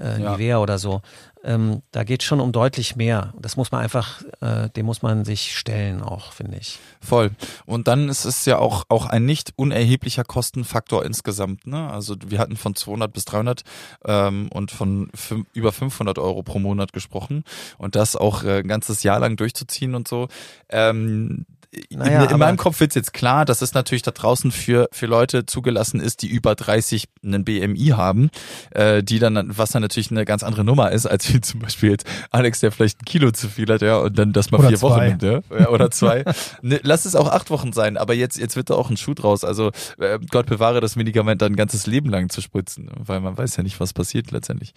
äh, 0.00 0.20
Ja. 0.20 0.32
Nivea 0.32 0.58
oder 0.58 0.78
so. 0.78 1.00
Ähm, 1.44 1.82
da 1.92 2.04
geht 2.04 2.22
schon 2.22 2.40
um 2.40 2.52
deutlich 2.52 2.96
mehr. 2.96 3.34
Das 3.38 3.56
muss 3.56 3.70
man 3.70 3.82
einfach, 3.82 4.22
äh, 4.40 4.70
dem 4.70 4.86
muss 4.86 5.02
man 5.02 5.24
sich 5.24 5.56
stellen 5.56 6.02
auch, 6.02 6.32
finde 6.32 6.56
ich. 6.58 6.78
Voll. 7.00 7.32
Und 7.66 7.86
dann 7.86 8.08
ist 8.08 8.24
es 8.24 8.46
ja 8.46 8.58
auch, 8.58 8.84
auch 8.88 9.06
ein 9.06 9.26
nicht 9.26 9.52
unerheblicher 9.56 10.24
Kostenfaktor 10.24 11.04
insgesamt. 11.04 11.66
Ne? 11.66 11.90
Also 11.90 12.16
wir 12.26 12.38
hatten 12.38 12.56
von 12.56 12.74
200 12.74 13.12
bis 13.12 13.26
300 13.26 13.62
ähm, 14.06 14.48
und 14.52 14.70
von 14.70 15.10
über 15.52 15.72
500 15.72 16.18
Euro 16.18 16.42
pro 16.42 16.58
Monat 16.58 16.92
gesprochen. 16.92 17.44
Und 17.76 17.94
das 17.94 18.16
auch 18.16 18.42
äh, 18.42 18.60
ein 18.60 18.68
ganzes 18.68 19.02
Jahr 19.02 19.20
lang 19.20 19.36
durchzuziehen 19.36 19.94
und 19.94 20.08
so. 20.08 20.28
Ähm, 20.70 21.44
Naja, 21.90 22.24
in, 22.24 22.30
in 22.30 22.38
meinem 22.38 22.56
Kopf 22.56 22.80
wird's 22.80 22.94
jetzt 22.94 23.12
klar, 23.12 23.44
dass 23.44 23.62
es 23.62 23.74
natürlich 23.74 24.02
da 24.02 24.10
draußen 24.10 24.50
für, 24.50 24.88
für 24.92 25.06
Leute 25.06 25.46
zugelassen 25.46 26.00
ist, 26.00 26.22
die 26.22 26.28
über 26.28 26.54
30 26.54 27.08
einen 27.24 27.44
BMI 27.44 27.94
haben, 27.96 28.30
äh, 28.70 29.02
die 29.02 29.18
dann, 29.18 29.56
was 29.56 29.70
dann 29.70 29.82
natürlich 29.82 30.10
eine 30.10 30.24
ganz 30.24 30.42
andere 30.42 30.64
Nummer 30.64 30.92
ist, 30.92 31.06
als 31.06 31.32
wie 31.32 31.40
zum 31.40 31.60
Beispiel 31.60 31.90
jetzt 31.90 32.06
Alex, 32.30 32.60
der 32.60 32.72
vielleicht 32.72 33.02
ein 33.02 33.04
Kilo 33.04 33.30
zu 33.30 33.48
viel 33.48 33.68
hat, 33.72 33.82
ja, 33.82 33.98
und 33.98 34.18
dann 34.18 34.32
das 34.32 34.50
mal 34.50 34.58
Oder 34.58 34.68
vier 34.68 34.82
Wochen 34.82 34.94
zwei. 34.94 35.08
nimmt, 35.08 35.22
ja, 35.22 35.40
Ja, 35.58 35.68
oder 35.68 35.90
zwei. 35.90 36.24
ne, 36.62 36.80
lass 36.82 37.04
es 37.04 37.16
auch 37.16 37.28
acht 37.28 37.50
Wochen 37.50 37.72
sein, 37.72 37.96
aber 37.96 38.14
jetzt, 38.14 38.38
jetzt 38.38 38.56
wird 38.56 38.70
da 38.70 38.74
auch 38.74 38.90
ein 38.90 38.96
Schuh 38.96 39.14
draus. 39.14 39.44
Also 39.44 39.70
äh, 39.98 40.18
Gott 40.30 40.46
bewahre 40.46 40.80
das 40.80 40.96
Medikament 40.96 41.42
dann 41.42 41.52
ein 41.52 41.56
ganzes 41.56 41.86
Leben 41.86 42.10
lang 42.10 42.28
zu 42.28 42.40
spritzen, 42.40 42.90
weil 42.96 43.20
man 43.20 43.36
weiß 43.36 43.56
ja 43.56 43.62
nicht, 43.62 43.80
was 43.80 43.92
passiert 43.92 44.30
letztendlich. 44.30 44.74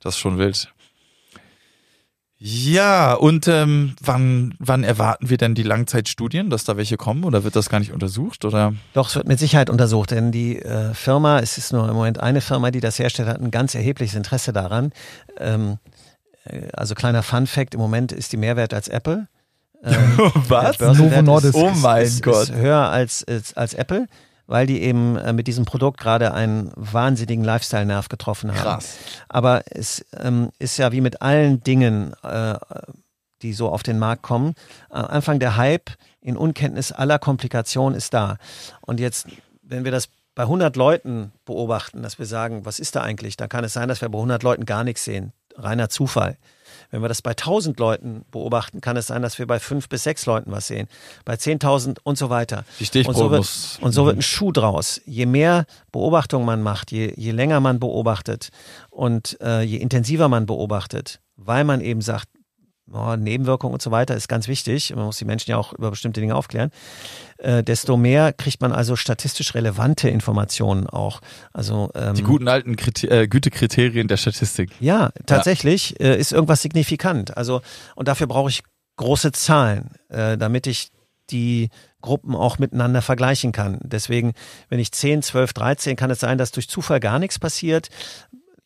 Das 0.00 0.14
ist 0.14 0.20
schon 0.20 0.38
wild. 0.38 0.72
Ja, 2.42 3.12
und 3.12 3.48
ähm, 3.48 3.96
wann, 4.00 4.54
wann 4.58 4.82
erwarten 4.82 5.28
wir 5.28 5.36
denn 5.36 5.54
die 5.54 5.62
Langzeitstudien, 5.62 6.48
dass 6.48 6.64
da 6.64 6.78
welche 6.78 6.96
kommen 6.96 7.24
oder 7.24 7.44
wird 7.44 7.54
das 7.54 7.68
gar 7.68 7.80
nicht 7.80 7.92
untersucht 7.92 8.46
oder? 8.46 8.72
Doch, 8.94 9.10
es 9.10 9.14
wird 9.14 9.28
mit 9.28 9.38
Sicherheit 9.38 9.68
untersucht, 9.68 10.12
denn 10.12 10.32
die 10.32 10.58
äh, 10.58 10.94
Firma, 10.94 11.40
es 11.40 11.58
ist 11.58 11.70
nur 11.70 11.86
im 11.86 11.94
Moment 11.94 12.18
eine 12.18 12.40
Firma, 12.40 12.70
die 12.70 12.80
das 12.80 12.98
herstellt, 12.98 13.28
hat 13.28 13.42
ein 13.42 13.50
ganz 13.50 13.74
erhebliches 13.74 14.16
Interesse 14.16 14.54
daran. 14.54 14.92
Ähm, 15.36 15.76
äh, 16.44 16.62
also 16.72 16.94
kleiner 16.94 17.22
Fun 17.22 17.46
Fact, 17.46 17.74
im 17.74 17.80
Moment 17.80 18.10
ist 18.10 18.32
die 18.32 18.38
Mehrwert 18.38 18.72
als 18.72 18.88
Apple. 18.88 19.28
Ähm, 19.84 20.18
Was? 20.48 20.78
Novo 20.80 21.20
Nordisk. 21.20 21.54
Oh 21.54 21.70
mein 21.76 22.06
ist, 22.06 22.22
Gott. 22.22 22.44
Ist 22.44 22.54
höher 22.54 22.88
als, 22.88 23.22
als, 23.28 23.52
als 23.52 23.74
Apple, 23.74 24.06
weil 24.50 24.66
die 24.66 24.82
eben 24.82 25.16
äh, 25.16 25.32
mit 25.32 25.46
diesem 25.46 25.64
Produkt 25.64 26.00
gerade 26.00 26.34
einen 26.34 26.72
wahnsinnigen 26.74 27.44
Lifestyle-Nerv 27.44 28.08
getroffen 28.08 28.50
haben. 28.50 28.60
Krass. 28.60 28.96
Aber 29.28 29.62
es 29.70 30.04
ähm, 30.18 30.50
ist 30.58 30.76
ja 30.76 30.90
wie 30.90 31.00
mit 31.00 31.22
allen 31.22 31.62
Dingen, 31.62 32.14
äh, 32.24 32.56
die 33.42 33.52
so 33.52 33.68
auf 33.68 33.84
den 33.84 34.00
Markt 34.00 34.22
kommen. 34.22 34.54
Am 34.88 35.06
Anfang 35.06 35.38
der 35.38 35.56
Hype 35.56 35.90
in 36.20 36.36
Unkenntnis 36.36 36.90
aller 36.90 37.20
Komplikationen 37.20 37.96
ist 37.96 38.12
da. 38.12 38.38
Und 38.80 38.98
jetzt, 38.98 39.28
wenn 39.62 39.84
wir 39.84 39.92
das 39.92 40.08
bei 40.34 40.42
100 40.42 40.74
Leuten 40.74 41.30
beobachten, 41.44 42.02
dass 42.02 42.18
wir 42.18 42.26
sagen, 42.26 42.64
was 42.64 42.80
ist 42.80 42.96
da 42.96 43.02
eigentlich, 43.02 43.36
dann 43.36 43.48
kann 43.48 43.62
es 43.62 43.72
sein, 43.72 43.88
dass 43.88 44.00
wir 44.00 44.08
bei 44.08 44.18
100 44.18 44.42
Leuten 44.42 44.66
gar 44.66 44.82
nichts 44.82 45.04
sehen. 45.04 45.32
Reiner 45.54 45.88
Zufall. 45.90 46.36
Wenn 46.90 47.02
wir 47.02 47.08
das 47.08 47.22
bei 47.22 47.30
1000 47.30 47.78
Leuten 47.78 48.24
beobachten, 48.30 48.80
kann 48.80 48.96
es 48.96 49.06
sein, 49.08 49.22
dass 49.22 49.38
wir 49.38 49.46
bei 49.46 49.60
fünf 49.60 49.88
bis 49.88 50.02
sechs 50.02 50.26
Leuten 50.26 50.50
was 50.50 50.66
sehen. 50.66 50.88
Bei 51.24 51.34
10.000 51.34 51.98
und 52.02 52.18
so 52.18 52.30
weiter. 52.30 52.64
Die 52.78 52.86
Stichprobe 52.86 53.18
und 53.18 53.24
so, 53.24 53.30
wird, 53.30 53.40
muss- 53.40 53.78
und 53.80 53.92
so 53.92 54.06
wird 54.06 54.16
ein 54.16 54.22
Schuh 54.22 54.52
draus. 54.52 55.00
Je 55.06 55.26
mehr 55.26 55.66
Beobachtung 55.92 56.44
man 56.44 56.62
macht, 56.62 56.90
je, 56.90 57.12
je 57.16 57.30
länger 57.30 57.60
man 57.60 57.78
beobachtet 57.78 58.50
und 58.90 59.38
äh, 59.40 59.62
je 59.62 59.76
intensiver 59.76 60.28
man 60.28 60.46
beobachtet, 60.46 61.20
weil 61.36 61.64
man 61.64 61.80
eben 61.80 62.00
sagt, 62.00 62.28
oh, 62.92 63.16
Nebenwirkungen 63.16 63.72
und 63.72 63.82
so 63.82 63.90
weiter 63.90 64.14
ist 64.16 64.28
ganz 64.28 64.48
wichtig. 64.48 64.94
Man 64.94 65.04
muss 65.04 65.18
die 65.18 65.24
Menschen 65.24 65.50
ja 65.50 65.56
auch 65.56 65.72
über 65.72 65.90
bestimmte 65.90 66.20
Dinge 66.20 66.34
aufklären. 66.34 66.70
Äh, 67.38 67.62
desto 67.62 67.96
mehr 67.96 68.32
kriegt 68.32 68.60
man 68.60 68.72
also 68.72 68.96
statistisch 68.96 69.54
relevante 69.54 70.08
Informationen 70.08 70.86
auch. 70.86 71.20
Also 71.52 71.90
ähm, 71.94 72.14
Die 72.14 72.22
guten 72.22 72.48
alten 72.48 72.76
Kriter 72.76 73.10
äh, 73.10 73.28
Gütekriterien 73.28 74.08
der 74.08 74.16
Statistik. 74.16 74.70
ja, 74.80 75.10
tatsächlich 75.26 75.98
äh, 76.00 76.18
ist 76.18 76.32
irgendwas 76.32 76.62
signifikant. 76.62 77.36
Also 77.36 77.62
und 77.94 78.08
dafür 78.08 78.26
brauche 78.26 78.50
ich 78.50 78.62
große 78.96 79.32
Zahlen, 79.32 79.90
äh, 80.08 80.36
damit 80.36 80.66
ich 80.66 80.90
die 81.30 81.70
Gruppen 82.00 82.34
auch 82.34 82.58
miteinander 82.58 83.02
vergleichen 83.02 83.52
kann. 83.52 83.78
Deswegen, 83.82 84.32
wenn 84.68 84.78
ich 84.78 84.92
10, 84.92 85.22
12, 85.22 85.52
13, 85.52 85.96
kann 85.96 86.10
es 86.10 86.20
sein, 86.20 86.38
dass 86.38 86.50
durch 86.50 86.68
Zufall 86.68 87.00
gar 87.00 87.18
nichts 87.18 87.38
passiert. 87.38 87.88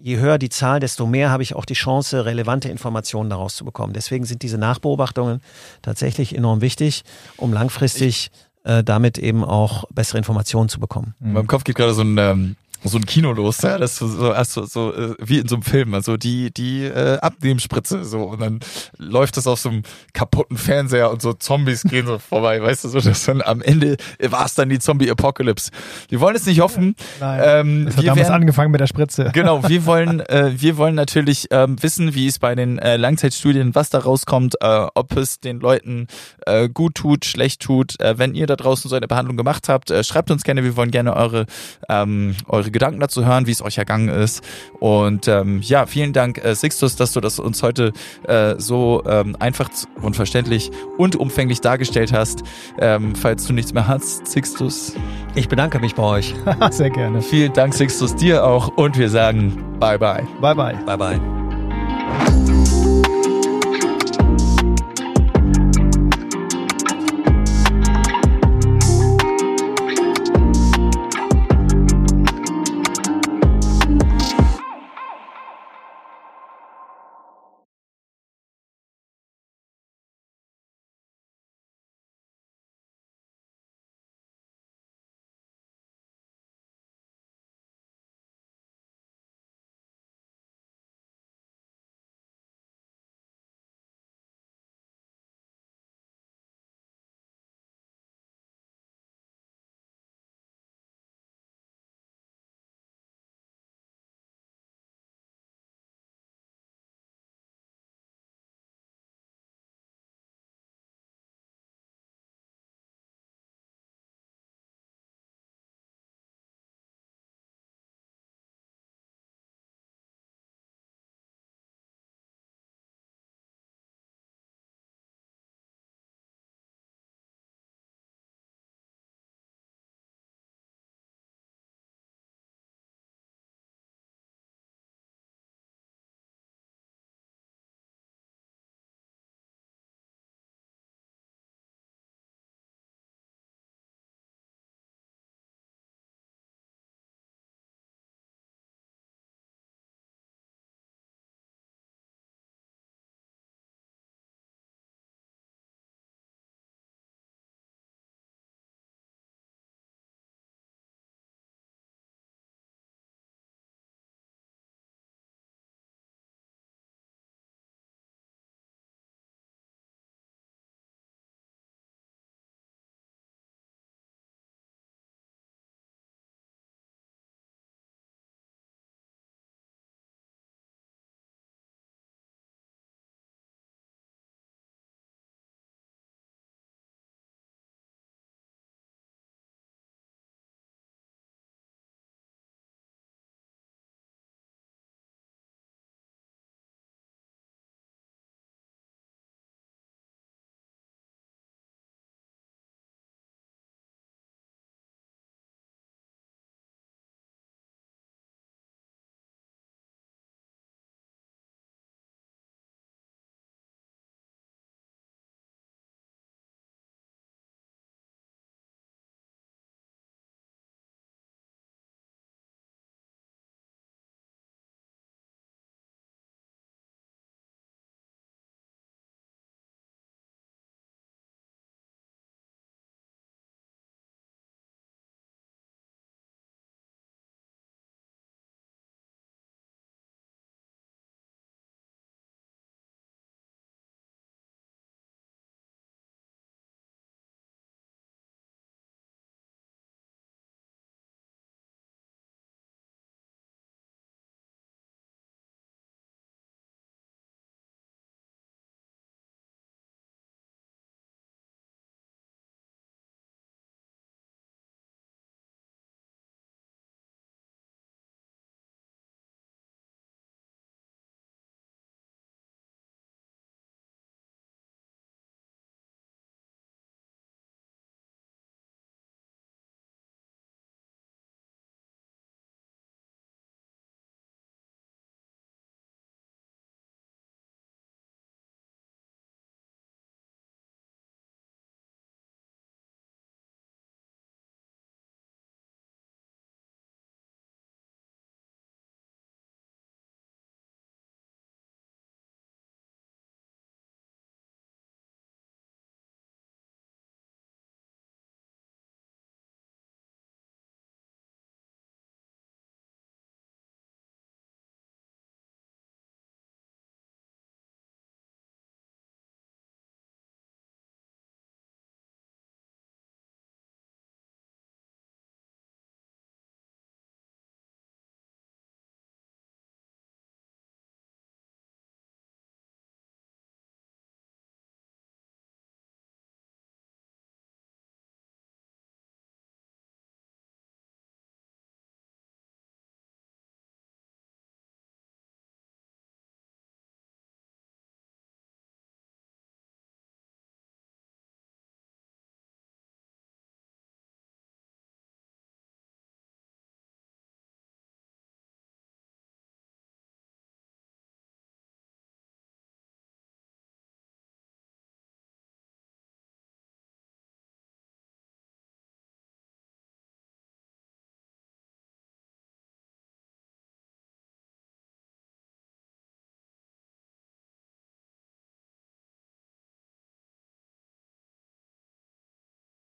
Je 0.05 0.19
höher 0.19 0.37
die 0.37 0.51
Zahl, 0.51 0.81
desto 0.81 1.07
mehr 1.07 1.31
habe 1.31 1.43
ich 1.43 1.57
auch 1.57 1.65
die 1.65 1.73
Chance, 1.73 2.27
relevante 2.27 2.69
Informationen 2.69 3.31
daraus 3.31 3.57
zu 3.57 3.65
bekommen. 3.65 3.95
Deswegen 3.95 4.27
sind 4.27 4.43
diese 4.43 4.59
Nachbeobachtungen 4.59 5.41
tatsächlich 5.81 6.37
enorm 6.37 6.61
wichtig, 6.61 7.05
um 7.39 7.55
langfristig 7.55 8.31
äh, 8.65 8.85
damit 8.85 9.17
eben 9.17 9.43
auch 9.43 9.85
bessere 9.95 10.19
Informationen 10.19 10.69
zu 10.69 10.79
bekommen. 10.79 11.15
In 11.21 11.33
meinem 11.33 11.47
Kopf 11.47 11.65
geht 11.65 11.77
gerade 11.77 11.95
so 11.95 12.03
ein 12.03 12.19
ähm, 12.19 12.57
so 12.85 12.99
ein 12.99 13.07
Kino 13.07 13.33
los, 13.33 13.63
ja, 13.63 13.79
das 13.79 13.93
ist 13.93 13.99
so, 13.99 14.09
so, 14.09 14.33
also, 14.33 14.65
so 14.67 14.93
äh, 14.95 15.15
wie 15.19 15.39
in 15.39 15.49
so 15.49 15.57
einem 15.57 15.63
Film, 15.63 15.95
also 15.95 16.17
die 16.17 16.53
die 16.53 16.85
äh, 16.85 17.19
Abnehmspritze 17.21 18.05
so 18.05 18.23
und 18.25 18.41
dann 18.41 18.61
läuft 18.99 19.37
das 19.37 19.47
auf 19.47 19.59
so 19.59 19.69
einem 19.71 19.83
kaputten 20.13 20.57
Fernseher 20.57 21.11
und 21.11 21.23
so 21.23 21.33
Zombies 21.33 21.83
gehen 21.83 22.07
so 22.07 22.19
vorbei, 22.19 22.61
weißt 22.63 22.85
du 22.85 22.89
so, 22.89 23.01
dass 23.01 23.25
dann 23.25 23.43
am 23.43 23.63
Ende 23.63 23.97
war 24.21 24.45
es 24.47 24.55
dann 24.55 24.69
die 24.69 24.79
Zombie 24.79 25.11
Apocalypse. 25.11 25.71
Wir 26.09 26.21
wollen 26.21 26.37
es 26.37 26.47
nicht 26.47 26.61
hoffen. 26.61 26.95
Nein, 27.21 27.41
Ähm, 27.45 27.85
das 27.87 27.97
hat 27.97 28.03
wir 28.03 28.11
damals 28.11 28.29
werden- 28.29 28.35
angefangen 28.43 28.71
mit 28.71 28.81
der 28.81 28.87
Spritze. 28.87 29.31
Genau, 29.33 29.67
wir 29.69 29.87
wollen, 29.87 30.21
äh, 30.21 30.53
wir 30.57 30.77
wollen 30.77 30.95
natürlich 30.95 31.49
ähm, 31.51 31.83
wissen, 31.83 32.15
wie 32.15 32.27
es 32.27 32.39
bei 32.39 32.55
den 32.55 32.79
äh, 32.79 32.97
Langzeitstudien, 32.97 33.75
was 33.75 33.91
da 33.91 33.99
rauskommt, 33.99 34.57
äh, 34.61 34.87
ob 34.95 35.17
es 35.17 35.41
den 35.41 35.61
Leuten 35.61 36.07
äh, 36.47 36.69
gut 36.69 36.97
tut, 36.97 37.25
schlecht 37.25 37.61
tut. 37.63 37.99
Äh, 38.01 38.19
wenn 38.19 38.35
ihr 38.35 38.47
da 38.47 38.57
draußen 38.57 38.89
so 38.89 38.97
eine 38.97 39.09
Behandlung 39.09 39.37
gemacht 39.37 39.69
habt, 39.69 39.91
äh, 39.91 40.05
schreibt 40.05 40.31
uns 40.31 40.43
gerne. 40.45 40.63
Wir 40.65 40.77
wollen 40.77 40.91
gerne 40.91 41.15
eure 41.17 41.47
ähm, 41.89 42.35
eure 42.49 42.71
Gedanken 42.75 43.01
dazu 43.01 43.25
hören, 43.25 43.47
wie 43.47 43.53
es 43.53 43.63
euch 43.63 43.79
ergangen 43.79 44.11
ist. 44.11 44.43
Und 44.79 45.27
ähm, 45.29 45.61
ja, 45.63 45.87
vielen 45.87 46.13
Dank, 46.13 46.45
äh, 46.45 46.55
Sixtus, 46.55 46.97
dass 46.97 47.15
du 47.15 47.21
das 47.21 47.39
uns 47.39 47.63
heute 47.63 47.93
äh, 48.29 48.57
so 48.59 49.03
ähm, 49.07 49.35
einfach 49.39 49.71
und 50.03 50.15
verständlich 50.17 50.71
und 50.99 51.17
umfänglich 51.17 51.63
dargestellt 51.63 52.13
hast. 52.13 52.43
Ähm, 52.79 53.15
falls 53.15 53.47
du 53.47 53.55
nichts 53.55 53.73
mehr 53.73 53.89
hast, 53.89 54.27
Sixtus, 54.27 54.95
Ich 55.35 55.49
bedanke 55.49 55.79
mich 55.79 55.95
bei 55.95 56.03
euch. 56.03 56.35
Sehr 56.71 56.91
gerne. 56.91 57.23
vielen 57.23 57.55
Dank, 57.55 57.73
Sixtus, 57.73 58.15
dir 58.15 58.45
auch. 58.45 58.77
Und 58.77 58.99
wir 58.99 59.09
sagen 59.09 59.79
Bye 59.81 59.99
bye. 59.99 60.27
Bye 60.41 60.55
bye. 60.55 60.75
Bye 60.85 60.97
bye. 60.99 62.74